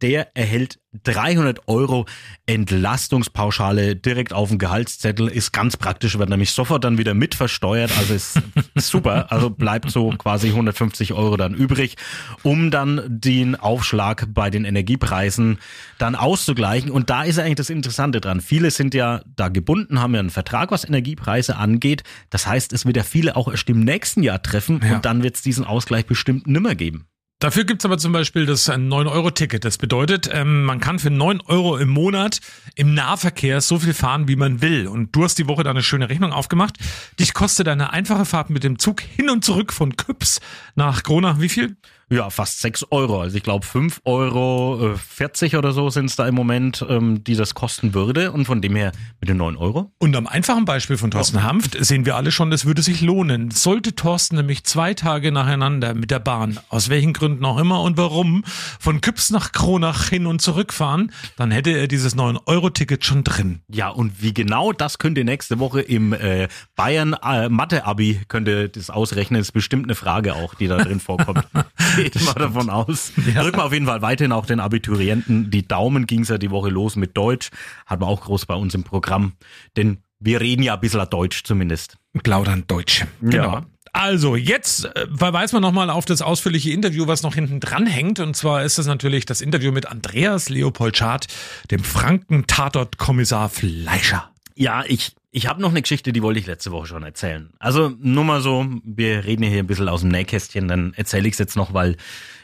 [0.03, 2.07] der erhält 300 Euro
[2.47, 5.29] Entlastungspauschale direkt auf dem Gehaltszettel.
[5.29, 7.93] Ist ganz praktisch, wird nämlich sofort dann wieder mit versteuert.
[7.97, 8.41] Also ist
[8.75, 9.31] super.
[9.31, 11.97] Also bleibt so quasi 150 Euro dann übrig,
[12.43, 15.59] um dann den Aufschlag bei den Energiepreisen
[15.99, 16.91] dann auszugleichen.
[16.91, 18.41] Und da ist eigentlich das Interessante dran.
[18.41, 22.03] Viele sind ja da gebunden, haben ja einen Vertrag, was Energiepreise angeht.
[22.31, 24.97] Das heißt, es wird ja viele auch erst im nächsten Jahr treffen ja.
[24.97, 27.07] und dann wird es diesen Ausgleich bestimmt nimmer geben.
[27.41, 29.65] Dafür gibt's aber zum Beispiel das 9-Euro-Ticket.
[29.65, 32.41] Das bedeutet, ähm, man kann für 9 Euro im Monat
[32.75, 34.87] im Nahverkehr so viel fahren, wie man will.
[34.87, 36.77] Und du hast die Woche da eine schöne Rechnung aufgemacht.
[37.19, 40.41] Dich kostet eine einfache Fahrt mit dem Zug hin und zurück von Küps
[40.75, 41.77] nach Kronach wie viel?
[42.13, 43.21] Ja, fast sechs Euro.
[43.21, 47.23] Also ich glaube fünf Euro 40 äh, oder so sind es da im Moment, ähm,
[47.23, 48.33] die das kosten würde.
[48.33, 49.93] Und von dem her mit den neun Euro.
[49.99, 51.45] Und am einfachen Beispiel von Thorsten ja.
[51.45, 53.53] Hanft sehen wir alle schon, das würde sich lohnen.
[53.53, 57.97] Sollte Thorsten nämlich zwei Tage nacheinander mit der Bahn, aus welchen Gründen auch immer und
[57.97, 58.43] warum,
[58.81, 63.61] von Küps nach Kronach hin und zurück fahren, dann hätte er dieses 9-Euro-Ticket schon drin.
[63.69, 68.49] Ja, und wie genau das könnt ihr nächste Woche im äh, Bayern äh, Mathe-Abi könnt
[68.49, 69.39] ihr das ausrechnen.
[69.39, 71.47] Das ist bestimmt eine Frage auch, die da drin vorkommt.
[72.13, 73.13] geht mal davon aus.
[73.33, 73.43] Ja.
[73.43, 76.07] Drücken wir auf jeden Fall weiterhin auch den Abiturienten die Daumen.
[76.07, 77.51] Ging es ja die Woche los mit Deutsch.
[77.87, 79.33] Hat man auch groß bei uns im Programm.
[79.77, 81.97] Denn wir reden ja ein bisschen Deutsch zumindest.
[82.23, 83.07] Plaudern Deutsch.
[83.21, 83.53] Genau.
[83.53, 83.67] Ja.
[83.93, 88.21] Also, jetzt äh, verweisen wir nochmal auf das ausführliche Interview, was noch hinten dran hängt.
[88.21, 91.27] Und zwar ist es natürlich das Interview mit Andreas Leopold Schad,
[91.71, 94.31] dem Franken-Tatort-Kommissar Fleischer.
[94.55, 97.51] Ja, ich ich habe noch eine Geschichte, die wollte ich letzte Woche schon erzählen.
[97.59, 101.35] Also nur mal so, wir reden hier ein bisschen aus dem Nähkästchen, dann erzähle ich
[101.35, 101.97] es jetzt noch, weil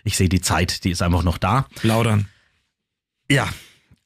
[0.05, 1.66] ich sehe die Zeit, die ist einfach noch da.
[1.77, 2.29] Plaudern.
[3.29, 3.49] Ja,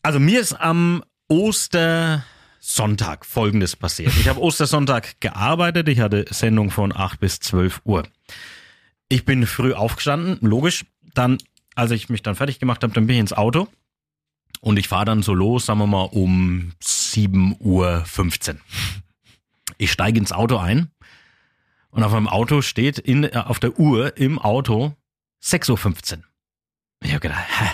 [0.03, 4.14] also mir ist am Ostersonntag Folgendes passiert.
[4.19, 8.05] Ich habe Ostersonntag gearbeitet, ich hatte Sendung von 8 bis 12 Uhr.
[9.11, 10.87] Ich bin früh aufgestanden, logisch.
[11.12, 11.37] Dann,
[11.75, 13.69] als ich mich dann fertig gemacht habe, dann bin ich ins Auto
[14.61, 18.61] und ich fahre dann so los, sagen wir mal, um 7.15 Uhr.
[19.79, 20.90] Ich steige ins Auto ein
[21.90, 24.94] und auf meinem Auto steht in, äh, auf der Uhr im Auto
[25.42, 26.25] 6.15 Uhr.
[27.03, 27.68] Ich habe gedacht, hä?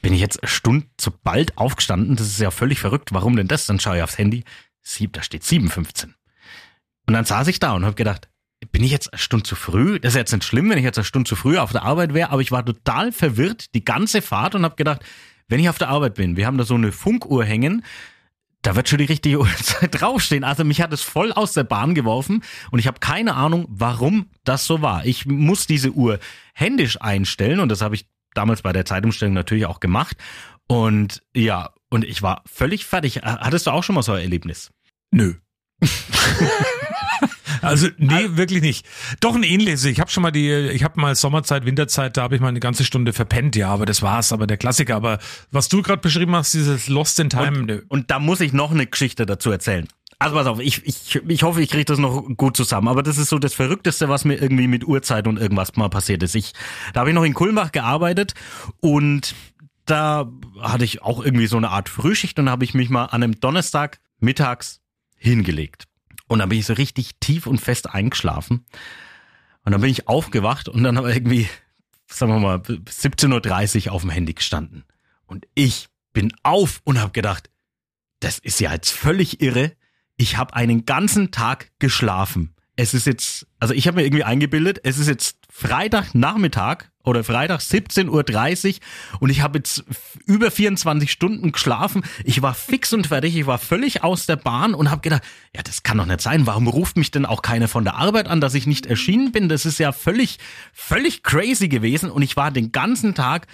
[0.00, 2.16] Bin ich jetzt eine Stunde zu bald aufgestanden?
[2.16, 3.12] Das ist ja völlig verrückt.
[3.12, 3.66] Warum denn das?
[3.66, 4.44] Dann schaue ich aufs Handy.
[4.82, 6.06] Sieb, da steht 7.15
[7.06, 8.28] Und dann saß ich da und habe gedacht,
[8.72, 10.00] bin ich jetzt eine Stunde zu früh?
[10.00, 12.14] Das ist jetzt nicht schlimm, wenn ich jetzt eine Stunde zu früh auf der Arbeit
[12.14, 15.04] wäre, aber ich war total verwirrt die ganze Fahrt und habe gedacht,
[15.52, 17.84] wenn ich auf der Arbeit bin, wir haben da so eine Funkuhr hängen,
[18.62, 20.44] da wird schon die richtige Uhrzeit draufstehen.
[20.44, 24.30] Also mich hat es voll aus der Bahn geworfen und ich habe keine Ahnung, warum
[24.44, 25.04] das so war.
[25.04, 26.18] Ich muss diese Uhr
[26.54, 30.16] händisch einstellen und das habe ich damals bei der Zeitumstellung natürlich auch gemacht.
[30.68, 33.20] Und ja, und ich war völlig fertig.
[33.22, 34.70] Hattest du auch schon mal so ein Erlebnis?
[35.10, 35.34] Nö.
[37.62, 38.86] Also nee, wirklich nicht.
[39.20, 39.84] Doch ein ähnliches.
[39.84, 42.60] Ich habe schon mal die, ich habe mal Sommerzeit, Winterzeit, da habe ich mal eine
[42.60, 44.96] ganze Stunde verpennt, ja, aber das war's, aber der Klassiker.
[44.96, 45.18] Aber
[45.50, 47.58] was du gerade beschrieben hast, dieses Lost in Time.
[47.58, 49.86] Und, und da muss ich noch eine Geschichte dazu erzählen.
[50.18, 52.86] Also pass auf, ich, ich, ich hoffe, ich kriege das noch gut zusammen.
[52.86, 56.22] Aber das ist so das Verrückteste, was mir irgendwie mit Uhrzeit und irgendwas mal passiert
[56.22, 56.36] ist.
[56.36, 56.52] Ich,
[56.92, 58.34] da habe ich noch in Kulmbach gearbeitet
[58.80, 59.34] und
[59.84, 63.22] da hatte ich auch irgendwie so eine Art Frühschicht und habe ich mich mal an
[63.22, 64.80] einem Donnerstag mittags
[65.16, 65.86] hingelegt.
[66.28, 68.64] Und dann bin ich so richtig tief und fest eingeschlafen.
[69.64, 71.48] Und dann bin ich aufgewacht und dann aber irgendwie,
[72.06, 74.84] sagen wir mal, 17.30 Uhr auf dem Handy gestanden.
[75.26, 77.50] Und ich bin auf und habe gedacht,
[78.20, 79.72] das ist ja jetzt völlig irre.
[80.16, 82.54] Ich habe einen ganzen Tag geschlafen.
[82.76, 87.60] Es ist jetzt, also ich habe mir irgendwie eingebildet, es ist jetzt Freitagnachmittag oder Freitag
[87.60, 88.80] 17.30 Uhr
[89.20, 89.84] und ich habe jetzt
[90.26, 92.02] über 24 Stunden geschlafen.
[92.24, 95.22] Ich war fix und fertig, ich war völlig aus der Bahn und habe gedacht,
[95.54, 96.46] ja, das kann doch nicht sein.
[96.46, 99.48] Warum ruft mich denn auch keiner von der Arbeit an, dass ich nicht erschienen bin?
[99.48, 100.38] Das ist ja völlig,
[100.72, 103.46] völlig crazy gewesen und ich war den ganzen Tag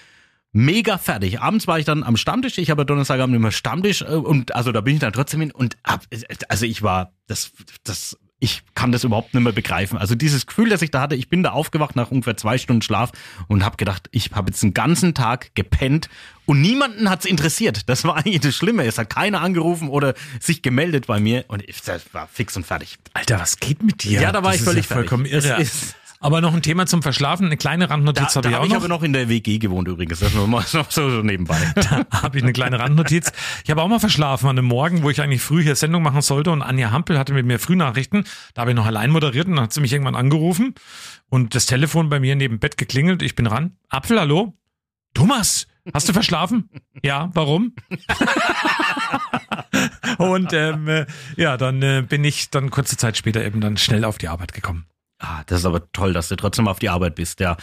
[0.52, 1.40] mega fertig.
[1.40, 2.58] Abends war ich dann am Stammtisch.
[2.58, 5.76] Ich habe Donnerstagabend immer Stammtisch äh, und also da bin ich dann trotzdem hin und
[5.82, 6.04] ab,
[6.48, 7.52] also ich war das
[7.84, 9.98] das ich kann das überhaupt nicht mehr begreifen.
[9.98, 12.82] Also dieses Gefühl, das ich da hatte, ich bin da aufgewacht nach ungefähr zwei Stunden
[12.82, 13.10] Schlaf
[13.48, 16.08] und habe gedacht, ich habe jetzt einen ganzen Tag gepennt
[16.46, 17.88] und niemanden hat's interessiert.
[17.88, 18.84] Das war eigentlich das Schlimme.
[18.84, 22.98] Es hat keiner angerufen oder sich gemeldet bei mir und ich war fix und fertig.
[23.12, 24.20] Alter, was geht mit dir?
[24.20, 25.50] Ja, da war das ich völlig ja vollkommen fertig.
[25.50, 25.60] irre.
[25.60, 28.66] Es ist, aber noch ein Thema zum Verschlafen, eine kleine Randnotiz habe ich habe auch
[28.66, 28.78] ich noch.
[28.78, 30.18] aber noch in der WG gewohnt übrigens.
[30.18, 31.58] Das nur mal so, so nebenbei.
[31.74, 33.32] Da habe ich eine kleine Randnotiz.
[33.64, 36.22] Ich habe auch mal verschlafen an einem Morgen, wo ich eigentlich früh hier Sendung machen
[36.22, 38.24] sollte und Anja Hampel hatte mit mir Frühnachrichten.
[38.54, 40.74] Da habe ich noch allein moderiert und dann hat sie mich irgendwann angerufen
[41.28, 43.22] und das Telefon bei mir neben Bett geklingelt.
[43.22, 43.76] Ich bin ran.
[43.88, 44.54] Apfel, hallo?
[45.14, 46.68] Thomas, hast du verschlafen?
[47.02, 47.74] ja, warum?
[50.18, 54.04] und ähm, äh, ja, dann äh, bin ich dann kurze Zeit später eben dann schnell
[54.04, 54.86] auf die Arbeit gekommen.
[55.20, 57.56] Ah, das ist aber toll, dass du trotzdem auf die Arbeit bist, ja.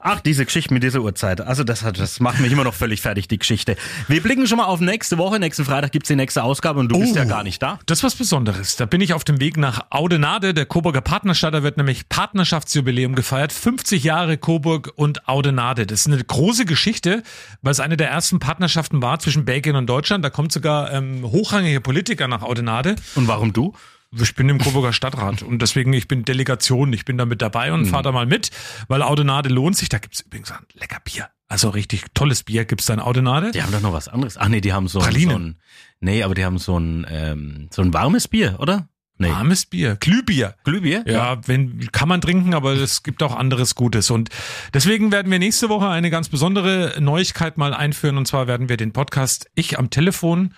[0.00, 1.42] Ach, diese Geschichte mit dieser Uhrzeit.
[1.42, 3.76] Also das hat, das macht mich immer noch völlig fertig, die Geschichte.
[4.08, 5.38] Wir blicken schon mal auf nächste Woche.
[5.38, 7.16] Nächsten Freitag gibt's die nächste Ausgabe und du bist Oh.
[7.18, 7.78] ja gar nicht da.
[7.84, 8.76] Das ist was Besonderes.
[8.76, 10.54] Da bin ich auf dem Weg nach Audenade.
[10.54, 13.52] Der Coburger Partnerstadt, da wird nämlich Partnerschaftsjubiläum gefeiert.
[13.52, 15.86] 50 Jahre Coburg und Audenade.
[15.86, 17.22] Das ist eine große Geschichte,
[17.60, 20.24] weil es eine der ersten Partnerschaften war zwischen Belgien und Deutschland.
[20.24, 22.96] Da kommt sogar ähm, hochrangige Politiker nach Audenade.
[23.16, 23.74] Und warum du?
[24.18, 27.72] Ich bin im Coburger Stadtrat und deswegen, ich bin Delegation, ich bin da mit dabei
[27.72, 27.86] und Mhm.
[27.86, 28.50] fahre da mal mit,
[28.88, 29.88] weil Audenade lohnt sich.
[29.88, 31.28] Da gibt's übrigens ein lecker Bier.
[31.48, 33.50] Also richtig tolles Bier gibt's da in Audenade.
[33.52, 34.36] Die haben doch noch was anderes.
[34.36, 35.58] Ach nee, die haben so, so ein,
[36.00, 38.88] nee, aber die haben so ein, ähm, so ein warmes Bier, oder?
[39.18, 39.30] Nee.
[39.30, 40.56] Warmes Bier, Glühbier.
[40.64, 41.02] Glühbier?
[41.06, 44.10] Ja, wenn kann man trinken, aber es gibt auch anderes Gutes.
[44.10, 44.28] Und
[44.74, 48.18] deswegen werden wir nächste Woche eine ganz besondere Neuigkeit mal einführen.
[48.18, 50.52] Und zwar werden wir den Podcast Ich am Telefon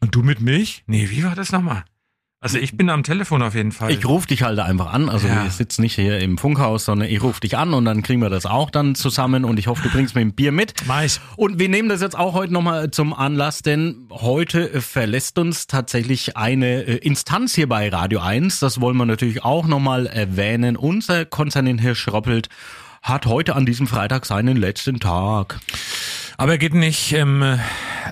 [0.00, 0.84] und du mit Milch?
[0.86, 1.84] Nee, wie war das nochmal?
[2.44, 3.90] Also ich bin am Telefon auf jeden Fall.
[3.90, 5.08] Ich rufe dich halt einfach an.
[5.08, 5.44] Also Ja.
[5.44, 8.28] wir sitzen nicht hier im Funkhaus, sondern ich rufe dich an und dann kriegen wir
[8.28, 10.74] das auch dann zusammen und ich hoffe, du bringst mir ein Bier mit.
[10.86, 11.22] Mais.
[11.36, 15.68] Und wir nehmen das jetzt auch heute nochmal zum Anlass, denn heute äh, verlässt uns
[15.68, 18.60] tatsächlich eine äh, Instanz hier bei Radio 1.
[18.60, 20.76] Das wollen wir natürlich auch nochmal erwähnen.
[20.76, 22.48] Unser Konstantin Hirsch-Roppelt
[23.04, 25.60] hat heute an diesem Freitag seinen letzten Tag.
[26.38, 27.60] Aber er geht nicht ähm,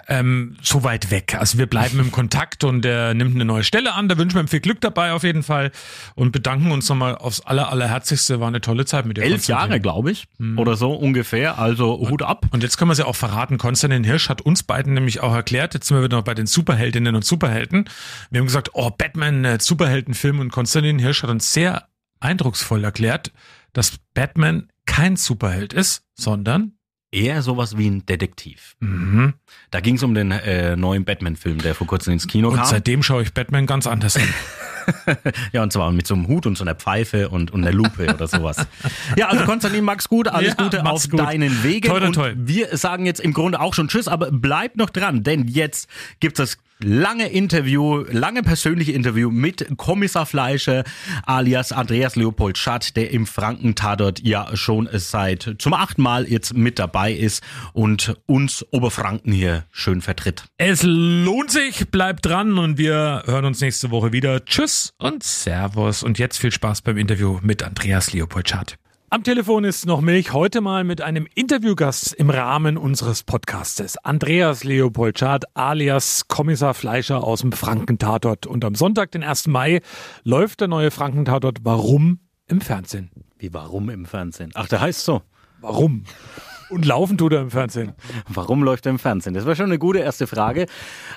[0.07, 1.35] ähm, so weit weg.
[1.35, 4.09] Also wir bleiben im Kontakt und er nimmt eine neue Stelle an.
[4.09, 5.73] Da wünschen wir ihm viel Glück dabei auf jeden Fall
[6.15, 8.39] und bedanken uns nochmal aufs aller, allerherzigste.
[8.39, 9.23] War eine tolle Zeit mit dir.
[9.23, 9.49] Elf.
[9.49, 11.59] Jahre, glaube ich, oder so ungefähr.
[11.59, 12.47] Also Hut ab.
[12.53, 13.57] Und jetzt können wir es ja auch verraten.
[13.57, 16.47] Konstantin Hirsch hat uns beiden nämlich auch erklärt, jetzt sind wir wieder noch bei den
[16.47, 17.89] Superheldinnen und Superhelden.
[18.31, 21.89] Wir haben gesagt, oh, Batman, äh, Superheldenfilm und Konstantin Hirsch hat uns sehr
[22.21, 23.33] eindrucksvoll erklärt,
[23.73, 26.73] dass Batman kein Superheld ist, sondern
[27.15, 28.75] Eher sowas wie ein Detektiv.
[28.81, 29.35] mhm.
[29.71, 32.65] Da ging es um den äh, neuen Batman-Film, der vor kurzem ins Kino und kam.
[32.65, 34.23] seitdem schaue ich Batman ganz anders an.
[35.53, 38.15] ja, und zwar mit so einem Hut und so einer Pfeife und, und einer Lupe
[38.15, 38.57] oder sowas.
[39.17, 41.21] Ja, also Konstantin, Max gut, alles Ja, Gute mach's auf gut.
[41.21, 41.87] deinen Wegen.
[41.87, 45.23] Toi, toi, und wir sagen jetzt im Grunde auch schon Tschüss, aber bleibt noch dran,
[45.23, 45.89] denn jetzt
[46.21, 50.85] gibt es das lange Interview, lange persönliche Interview mit Kommissar Fleischer
[51.25, 56.79] alias Andreas Leopold Schatt, der im Franken-Tatort ja schon seit zum achten Mal jetzt mit
[56.79, 57.43] dabei ist
[57.73, 60.45] und uns Oberfranken hier schön vertritt.
[60.59, 64.45] Es lohnt sich, bleibt dran und wir hören uns nächste Woche wieder.
[64.45, 66.03] Tschüss und Servus.
[66.03, 68.77] Und jetzt viel Spaß beim Interview mit Andreas Leopold Schad.
[69.13, 73.99] Am Telefon ist noch Milch, heute mal mit einem Interviewgast im Rahmen unseres Podcastes.
[73.99, 78.47] Andreas Leopold Schad alias Kommissar Fleischer aus dem Frankentatort.
[78.47, 79.49] Und am Sonntag, den 1.
[79.49, 79.83] Mai,
[80.25, 83.11] läuft der neue Frankentatort Warum im Fernsehen.
[83.39, 84.51] Wie warum im Fernsehen?
[84.55, 85.21] Ach, der heißt so.
[85.61, 86.05] Warum?
[86.71, 87.93] Und laufen tut er im Fernsehen.
[88.29, 89.35] Warum läuft er im Fernsehen?
[89.35, 90.65] Das war schon eine gute erste Frage.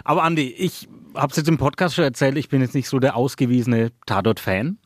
[0.04, 3.00] Aber Andi, ich habe es jetzt im Podcast schon erzählt, ich bin jetzt nicht so
[3.00, 4.80] der ausgewiesene Tatort-Fan.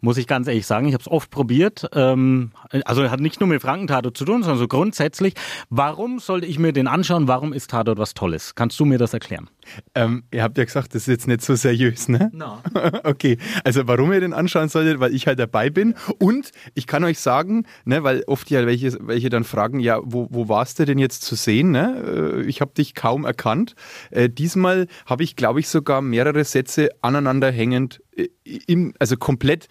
[0.00, 1.88] Muss ich ganz ehrlich sagen, ich habe es oft probiert.
[1.92, 2.52] Ähm,
[2.84, 5.34] also hat nicht nur mit Frankentatort zu tun, sondern so grundsätzlich.
[5.70, 7.28] Warum sollte ich mir den anschauen?
[7.28, 8.54] Warum ist Tatort was Tolles?
[8.54, 9.48] Kannst du mir das erklären?
[9.94, 12.30] Ähm, ihr habt ja gesagt, das ist jetzt nicht so seriös, ne?
[12.32, 12.58] No.
[13.04, 17.04] okay, also warum ihr den anschauen solltet, weil ich halt dabei bin und ich kann
[17.04, 20.84] euch sagen, ne, weil oft ja welche, welche dann fragen, ja, wo, wo warst du
[20.84, 21.70] denn jetzt zu sehen?
[21.70, 22.42] Ne?
[22.42, 23.74] Äh, ich habe dich kaum erkannt.
[24.10, 28.28] Äh, diesmal habe ich, glaube ich, sogar mehrere Sätze aneinander hängend äh,
[28.66, 29.68] im, also komplett,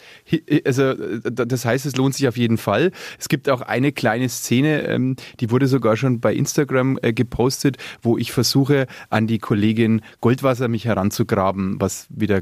[0.65, 2.91] also das heißt, es lohnt sich auf jeden Fall.
[3.17, 8.17] Es gibt auch eine kleine Szene, ähm, die wurde sogar schon bei Instagram gepostet, wo
[8.17, 9.84] ich versuche, an die Kollegin
[10.21, 12.41] Goldwasser mich heranzugraben, was wieder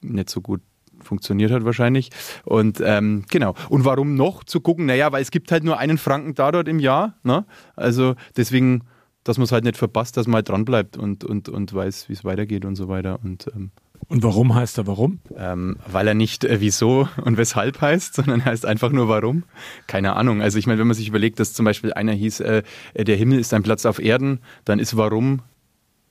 [0.00, 0.60] nicht so gut
[1.00, 2.10] funktioniert hat wahrscheinlich.
[2.44, 3.54] Und ähm, genau.
[3.68, 4.86] Und warum noch zu gucken?
[4.86, 7.14] Naja, weil es gibt halt nur einen Franken da dort im Jahr.
[7.22, 7.44] Ne?
[7.76, 8.82] Also deswegen,
[9.24, 12.14] dass man es halt nicht verpasst, dass man halt dranbleibt und, und, und weiß, wie
[12.14, 13.20] es weitergeht und so weiter.
[13.22, 13.70] Und ähm,
[14.06, 15.18] und warum heißt er warum?
[15.36, 19.44] Ähm, weil er nicht äh, wieso und weshalb heißt, sondern heißt einfach nur warum.
[19.86, 20.40] Keine Ahnung.
[20.40, 22.62] Also ich meine, wenn man sich überlegt, dass zum Beispiel einer hieß, äh,
[22.96, 25.42] der Himmel ist ein Platz auf Erden, dann ist warum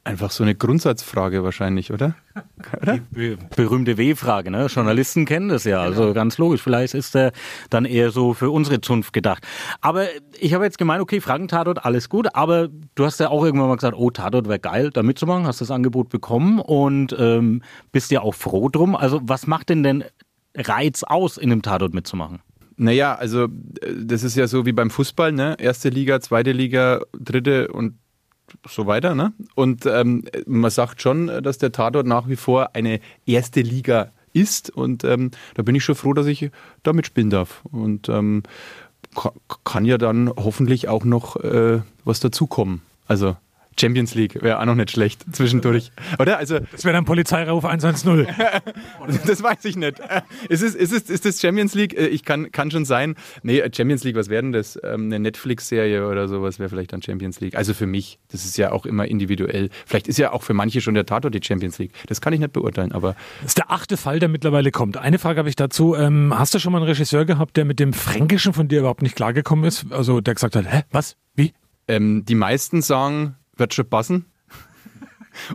[0.08, 2.16] Einfach so eine Grundsatzfrage wahrscheinlich, oder?
[2.82, 3.00] oder?
[3.12, 4.68] Die berühmte W-Frage, ne?
[4.68, 6.14] Journalisten kennen das ja, also genau.
[6.14, 6.62] ganz logisch.
[6.62, 7.34] Vielleicht ist der
[7.70, 9.46] dann eher so für unsere Zunft gedacht.
[9.82, 10.06] Aber
[10.40, 13.76] ich habe jetzt gemeint, okay, Franken-Tatort, alles gut, aber du hast ja auch irgendwann mal
[13.76, 18.22] gesagt, oh, Tatort wäre geil, da mitzumachen, hast das Angebot bekommen und ähm, bist ja
[18.22, 18.96] auch froh drum.
[18.96, 20.04] Also was macht denn denn
[20.56, 22.40] Reiz aus, in einem Tatort mitzumachen?
[22.78, 23.48] Naja, also
[24.00, 25.56] das ist ja so wie beim Fußball, ne?
[25.60, 27.98] Erste Liga, zweite Liga, dritte und
[28.68, 29.16] so weiter.
[29.16, 29.34] Ne?
[29.56, 34.70] Und ähm, man sagt schon, dass der Tatort nach wie vor eine erste Liga ist.
[34.70, 36.52] Und ähm, da bin ich schon froh, dass ich
[36.84, 37.62] da mitspielen darf.
[37.72, 38.44] Und ähm,
[39.64, 42.82] kann ja dann hoffentlich auch noch äh, was dazukommen.
[43.08, 43.36] Also
[43.80, 46.38] Champions League wäre auch noch nicht schlecht zwischendurch, oder?
[46.38, 48.28] Also das wäre dann Polizeirauf 110.
[49.28, 50.00] das weiß ich nicht.
[50.50, 51.98] Ist es ist es ist das Champions League?
[51.98, 53.16] Äh, ich kann kann schon sein.
[53.44, 54.80] Nee, Champions League, was wäre denn das?
[54.84, 57.56] Ähm, eine Netflix Serie oder sowas wäre vielleicht dann Champions League.
[57.56, 59.70] Also für mich, das ist ja auch immer individuell.
[59.86, 61.92] Vielleicht ist ja auch für manche schon der Tatort die Champions League.
[62.08, 64.98] Das kann ich nicht beurteilen, aber das ist der achte Fall, der mittlerweile kommt.
[64.98, 65.96] Eine Frage habe ich dazu.
[65.96, 69.02] Ähm, hast du schon mal einen Regisseur gehabt, der mit dem Fränkischen von dir überhaupt
[69.02, 69.86] nicht klargekommen ist?
[69.92, 71.54] Also der gesagt hat, hä, was, wie?
[71.88, 74.26] Ähm, die meisten sagen, wird schon passen.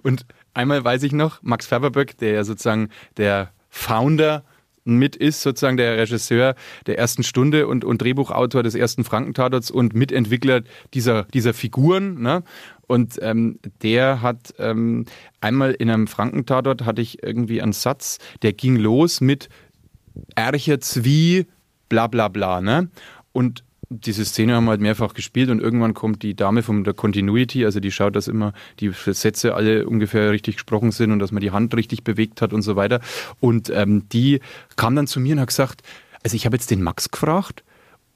[0.03, 4.45] Und einmal weiß ich noch, Max Färberböck, der ja sozusagen der Founder
[4.85, 6.55] mit ist, sozusagen der Regisseur
[6.87, 10.63] der ersten Stunde und, und Drehbuchautor des ersten Frankentatorts und Mitentwickler
[10.93, 12.21] dieser, dieser Figuren.
[12.21, 12.43] Ne?
[12.87, 15.07] Und ähm, der hat ähm,
[15.41, 19.49] einmal in einem Frankentatort hatte ich irgendwie einen Satz, der ging los mit
[20.35, 21.47] Ercher Zwie,
[21.89, 22.61] bla bla bla.
[22.61, 22.91] Ne?
[23.33, 26.95] Und diese Szene haben wir halt mehrfach gespielt und irgendwann kommt die Dame von der
[26.95, 31.33] Continuity, also die schaut, dass immer die Sätze alle ungefähr richtig gesprochen sind und dass
[31.33, 33.01] man die Hand richtig bewegt hat und so weiter.
[33.41, 34.41] Und ähm, die
[34.77, 35.83] kam dann zu mir und hat gesagt,
[36.23, 37.63] also ich habe jetzt den Max gefragt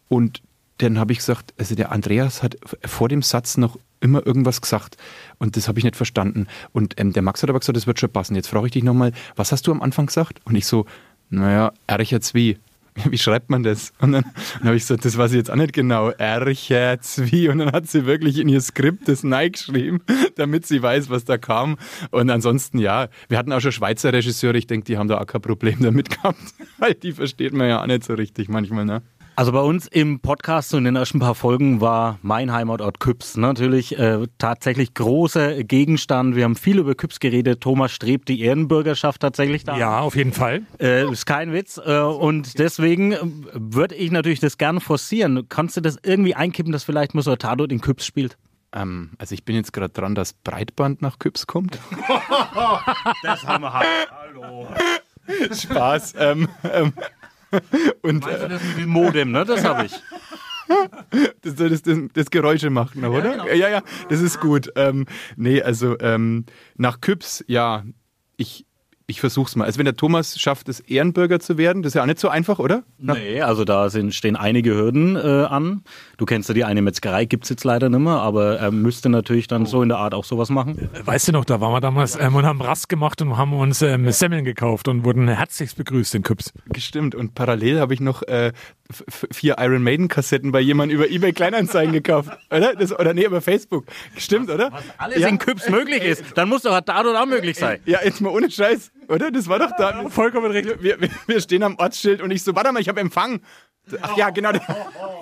[0.08, 0.42] und
[0.78, 4.96] dann habe ich gesagt, also der Andreas hat vor dem Satz noch immer irgendwas gesagt
[5.38, 6.46] und das habe ich nicht verstanden.
[6.72, 8.36] Und ähm, der Max hat aber gesagt, das wird schon passen.
[8.36, 10.40] Jetzt frage ich dich nochmal, was hast du am Anfang gesagt?
[10.44, 10.86] Und ich so,
[11.30, 12.58] naja, Ercher Zwie.
[13.10, 13.92] wie schreibt man das?
[14.00, 14.24] Und dann,
[14.58, 16.10] dann habe ich gesagt, das weiß ich jetzt auch nicht genau.
[16.10, 17.48] Ercher Zwie.
[17.48, 20.00] Und dann hat sie wirklich in ihr Skript das Nike geschrieben,
[20.36, 21.76] damit sie weiß, was da kam.
[22.10, 25.26] Und ansonsten, ja, wir hatten auch schon Schweizer Regisseure, ich denke, die haben da auch
[25.26, 26.38] kein Problem damit gehabt,
[26.78, 29.02] weil die versteht man ja auch nicht so richtig manchmal, ne?
[29.38, 33.36] Also bei uns im Podcast und in den ersten paar Folgen war mein Heimatort Küps
[33.36, 36.36] natürlich äh, tatsächlich großer Gegenstand.
[36.36, 37.60] Wir haben viel über Küps geredet.
[37.60, 39.76] Thomas strebt die Ehrenbürgerschaft tatsächlich da.
[39.76, 40.62] Ja, auf jeden Fall.
[40.80, 41.76] Äh, ist kein Witz.
[41.76, 43.18] Äh, und deswegen äh,
[43.52, 45.46] würde ich natürlich das gerne forcieren.
[45.50, 48.38] Kannst du das irgendwie einkippen, dass vielleicht Monsieur Tatort in Küps spielt?
[48.72, 51.78] Ähm, also ich bin jetzt gerade dran, dass Breitband nach Küps kommt.
[53.22, 53.86] das haben wir halt.
[54.10, 54.68] Hallo.
[55.52, 56.14] Spaß.
[56.18, 56.94] Ähm, ähm,
[58.02, 59.44] und, weißt du, das mit dem Modem, ne?
[59.44, 59.92] Das habe ich.
[61.42, 63.24] Das, das, das, das, Geräusche macht, noch, oder?
[63.24, 63.46] Ja, genau.
[63.46, 64.68] ja, ja, das ist gut.
[64.74, 65.06] Ähm,
[65.36, 66.44] nee, also ähm,
[66.76, 67.84] nach Küps, ja,
[68.36, 68.65] ich
[69.08, 69.66] ich versuch's mal.
[69.66, 72.28] Also wenn der Thomas schafft, es Ehrenbürger zu werden, das ist ja auch nicht so
[72.28, 72.82] einfach, oder?
[72.98, 75.82] Nee, also da sind, stehen einige Hürden äh, an.
[76.16, 79.46] Du kennst ja die eine Metzgerei, gibt's jetzt leider nicht mehr, aber er müsste natürlich
[79.46, 80.90] dann so in der Art auch sowas machen.
[81.04, 83.80] Weißt du noch, da waren wir damals ähm, und haben Rast gemacht und haben uns
[83.80, 86.52] ähm, Semmeln gekauft und wurden herzlichst begrüßt in Küps.
[86.70, 87.14] Gestimmt.
[87.14, 88.52] Und parallel habe ich noch äh,
[89.30, 92.74] vier Iron Maiden Kassetten bei jemandem über eBay Kleinanzeigen gekauft, oder?
[92.74, 93.86] Das, oder nee, über Facebook.
[94.16, 94.72] Stimmt, oder?
[94.98, 97.78] Alles in Küps möglich ist, dann muss doch da oder auch möglich sein.
[97.84, 99.30] Ja, jetzt mal ohne Scheiß, oder?
[99.30, 100.08] Das war doch da.
[100.08, 100.82] vollkommen richtig.
[100.82, 103.40] Wir, wir, wir stehen am Ortsschild und ich so, warte mal, ich habe Empfang.
[104.02, 104.50] Ach ja, genau.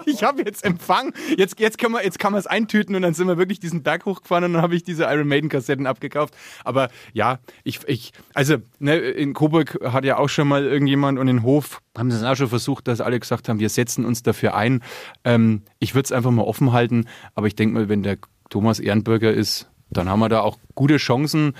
[0.07, 1.14] Ich habe jetzt Empfang.
[1.39, 3.82] Jetzt, jetzt, können wir, jetzt kann man es eintüten und dann sind wir wirklich diesen
[3.82, 6.35] Berg hochgefahren und dann habe ich diese Iron Maiden Kassetten abgekauft.
[6.62, 11.26] Aber ja, ich, ich also ne, in Coburg hat ja auch schon mal irgendjemand und
[11.28, 14.22] in Hof haben sie es auch schon versucht, dass alle gesagt haben, wir setzen uns
[14.22, 14.82] dafür ein.
[15.24, 18.18] Ähm, ich würde es einfach mal offen halten, aber ich denke mal, wenn der
[18.51, 21.55] Thomas Ehrenbürger ist, dann haben wir da auch gute Chancen,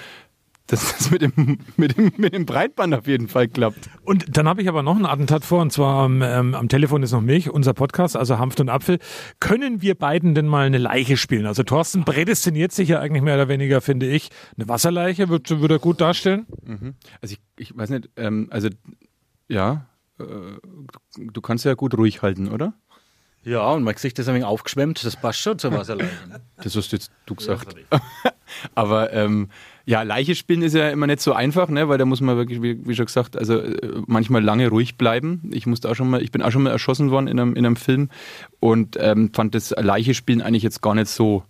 [0.67, 3.91] dass das mit dem, mit dem, mit dem Breitband auf jeden Fall klappt.
[4.03, 7.13] Und dann habe ich aber noch ein Attentat vor, und zwar ähm, am Telefon ist
[7.13, 8.99] noch mich, unser Podcast, also Hanft und Apfel.
[9.41, 11.47] Können wir beiden denn mal eine Leiche spielen?
[11.47, 14.31] Also Thorsten prädestiniert sich ja eigentlich mehr oder weniger, finde ich.
[14.57, 16.47] Eine Wasserleiche würde würd er gut darstellen.
[16.65, 16.95] Mhm.
[17.21, 18.69] Also ich, ich weiß nicht, ähm, also
[19.49, 19.87] ja,
[20.19, 22.75] äh, du, du kannst ja gut ruhig halten, oder?
[23.45, 26.11] Ja, und mein Gesicht ist ein wenig aufgeschwemmt, das passt schon zur Wasserleiche.
[26.57, 27.77] Das hast jetzt du gesagt.
[28.75, 29.51] Aber ähm,
[29.87, 31.89] ja, Leiche spielen ist ja immer nicht so einfach, ne?
[31.89, 35.43] weil da muss man wirklich, wie, wie schon gesagt, also äh, manchmal lange ruhig bleiben.
[35.53, 37.67] Ich musste auch schon mal, ich bin auch schon mal erschossen worden in einem, in
[37.67, 38.09] einem Film
[38.61, 41.43] und ähm, fand das Leiche spielen eigentlich jetzt gar nicht so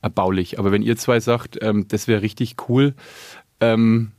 [0.00, 0.58] erbaulich.
[0.58, 2.94] Aber wenn ihr zwei sagt, ähm, das wäre richtig cool,
[3.60, 4.12] ähm,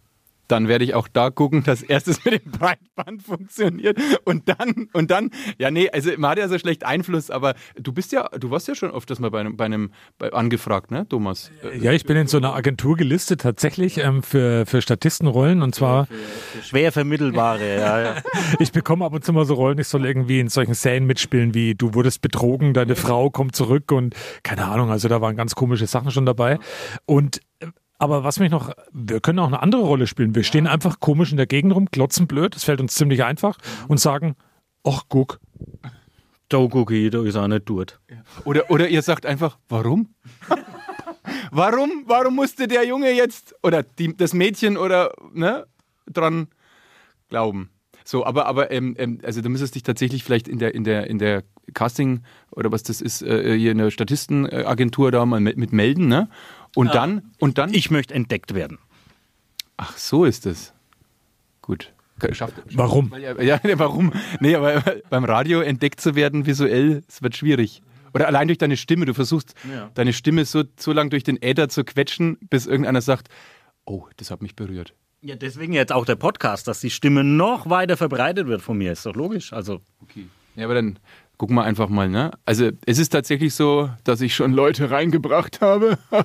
[0.48, 5.12] dann werde ich auch da gucken, dass erstes mit dem Breitband funktioniert und dann, und
[5.12, 8.50] dann, ja, nee, also man hat ja so schlecht Einfluss, aber du bist ja, du
[8.50, 11.52] warst ja schon öfters mal bei einem, bei einem bei, angefragt, ne, Thomas?
[11.80, 16.08] Ja, ich bin in so einer Agentur gelistet tatsächlich ähm, für, für Statistenrollen und zwar
[16.62, 18.16] Schwer vermittelbare, ja, ja.
[18.60, 21.54] ich bekomme ab und zu mal so Rollen, ich soll irgendwie in solchen Serien mitspielen
[21.54, 25.56] wie du wurdest betrogen, deine Frau kommt zurück und keine Ahnung, also da waren ganz
[25.56, 26.60] komische Sachen schon dabei
[27.06, 27.68] und äh,
[28.04, 30.36] aber was mich noch, wir können auch eine andere Rolle spielen.
[30.36, 33.58] Wir stehen einfach komisch in der Gegend rum, glotzen blöd, das fällt uns ziemlich einfach
[33.88, 34.36] und sagen,
[34.84, 35.40] ach guck,
[36.50, 38.02] Da gucke ich, da ist auch nicht dort.
[38.44, 40.14] Oder, oder ihr sagt einfach, warum?
[41.52, 42.04] warum?
[42.06, 45.66] Warum musste der Junge jetzt oder die, das Mädchen oder ne,
[46.12, 46.50] dran
[47.30, 47.70] glauben?
[48.04, 51.08] So, aber, aber ähm, ähm, also du müsstest dich tatsächlich vielleicht in der, in der,
[51.08, 51.44] in der
[51.74, 56.08] Casting oder was das ist, äh, hier in der Statistenagentur da mal mit, mit melden,
[56.08, 56.28] ne?
[56.76, 56.94] Und Ja.
[56.94, 57.74] dann, und dann.
[57.74, 58.80] Ich möchte entdeckt werden.
[59.78, 60.74] Ach, so ist es.
[61.62, 61.94] Gut.
[62.32, 63.12] Schafft, Warum?
[63.12, 64.14] Weil ja, ja, warum?
[64.40, 67.82] Nee, aber beim Radio entdeckt zu werden visuell, es wird schwierig.
[68.14, 69.06] Oder allein durch deine Stimme.
[69.06, 69.90] Du versuchst, Ja.
[69.96, 73.28] deine Stimme so, so lang durch den Äther zu quetschen, bis irgendeiner sagt,
[73.86, 74.94] oh, das hat mich berührt.
[75.22, 78.92] Ja, deswegen jetzt auch der Podcast, dass die Stimme noch weiter verbreitet wird von mir.
[78.92, 79.52] Ist doch logisch.
[79.54, 79.82] Also.
[80.02, 80.28] Okay.
[80.56, 81.00] Ja, aber dann
[81.38, 82.32] gucken wir einfach mal, ne?
[82.46, 85.98] Also es ist tatsächlich so, dass ich schon Leute reingebracht habe.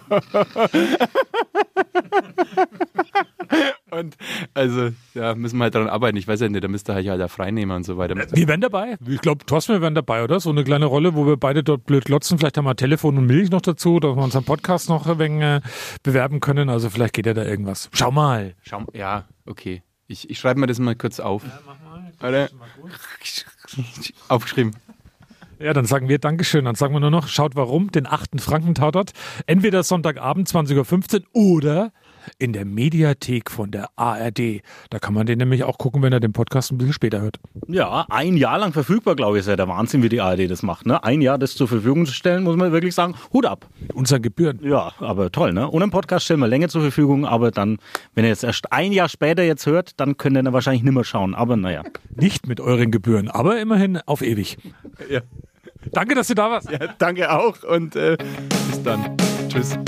[3.91, 4.17] Und
[4.55, 6.17] also, ja, müssen wir halt daran arbeiten.
[6.17, 8.15] Ich weiß ja nicht, da müsste halt ja der Freinehmer und so weiter.
[8.15, 8.97] wir wären dabei.
[9.07, 10.41] Ich glaube, Thorsten, wir wären dabei, oder?
[10.41, 12.39] So eine kleine Rolle, wo wir beide dort blöd glotzen.
[12.39, 15.43] Vielleicht haben wir Telefon und Milch noch dazu, dass wir unseren Podcast noch ein wenig
[15.43, 15.61] äh,
[16.03, 16.69] bewerben können.
[16.69, 17.89] Also vielleicht geht ja da irgendwas.
[17.93, 18.55] Schau mal.
[18.63, 19.83] Schau, ja, okay.
[20.07, 21.45] Ich, ich schreibe mir das mal kurz auf.
[21.45, 22.13] Ja, mach mal.
[24.29, 24.75] Aufgeschrieben.
[25.61, 26.65] Ja, dann sagen wir Dankeschön.
[26.65, 29.13] Dann sagen wir nur noch, schaut warum, den achten Franken-Tatort.
[29.47, 31.93] Entweder Sonntagabend 20.15 Uhr oder
[32.39, 34.63] in der Mediathek von der ARD.
[34.91, 37.39] Da kann man den nämlich auch gucken, wenn er den Podcast ein bisschen später hört.
[37.67, 40.63] Ja, ein Jahr lang verfügbar, glaube ich, ist ja der Wahnsinn, wie die ARD das
[40.63, 40.87] macht.
[40.87, 41.03] Ne?
[41.03, 43.67] Ein Jahr das zur Verfügung zu stellen, muss man wirklich sagen, Hut ab.
[43.81, 44.61] Mit unseren Gebühren.
[44.63, 45.71] Ja, aber toll, ne?
[45.71, 47.79] Ohne einen Podcast stellen wir länger zur Verfügung, aber dann,
[48.15, 50.95] wenn ihr jetzt erst ein Jahr später jetzt hört, dann könnt ihr dann wahrscheinlich nicht
[50.95, 51.35] mehr schauen.
[51.35, 51.83] Aber naja.
[52.15, 54.59] Nicht mit euren Gebühren, aber immerhin auf ewig.
[55.09, 55.21] Ja.
[55.93, 56.71] Danke, dass du da warst.
[56.71, 58.17] Ja, danke auch und äh,
[58.71, 59.17] bis dann.
[59.49, 59.79] Tschüss.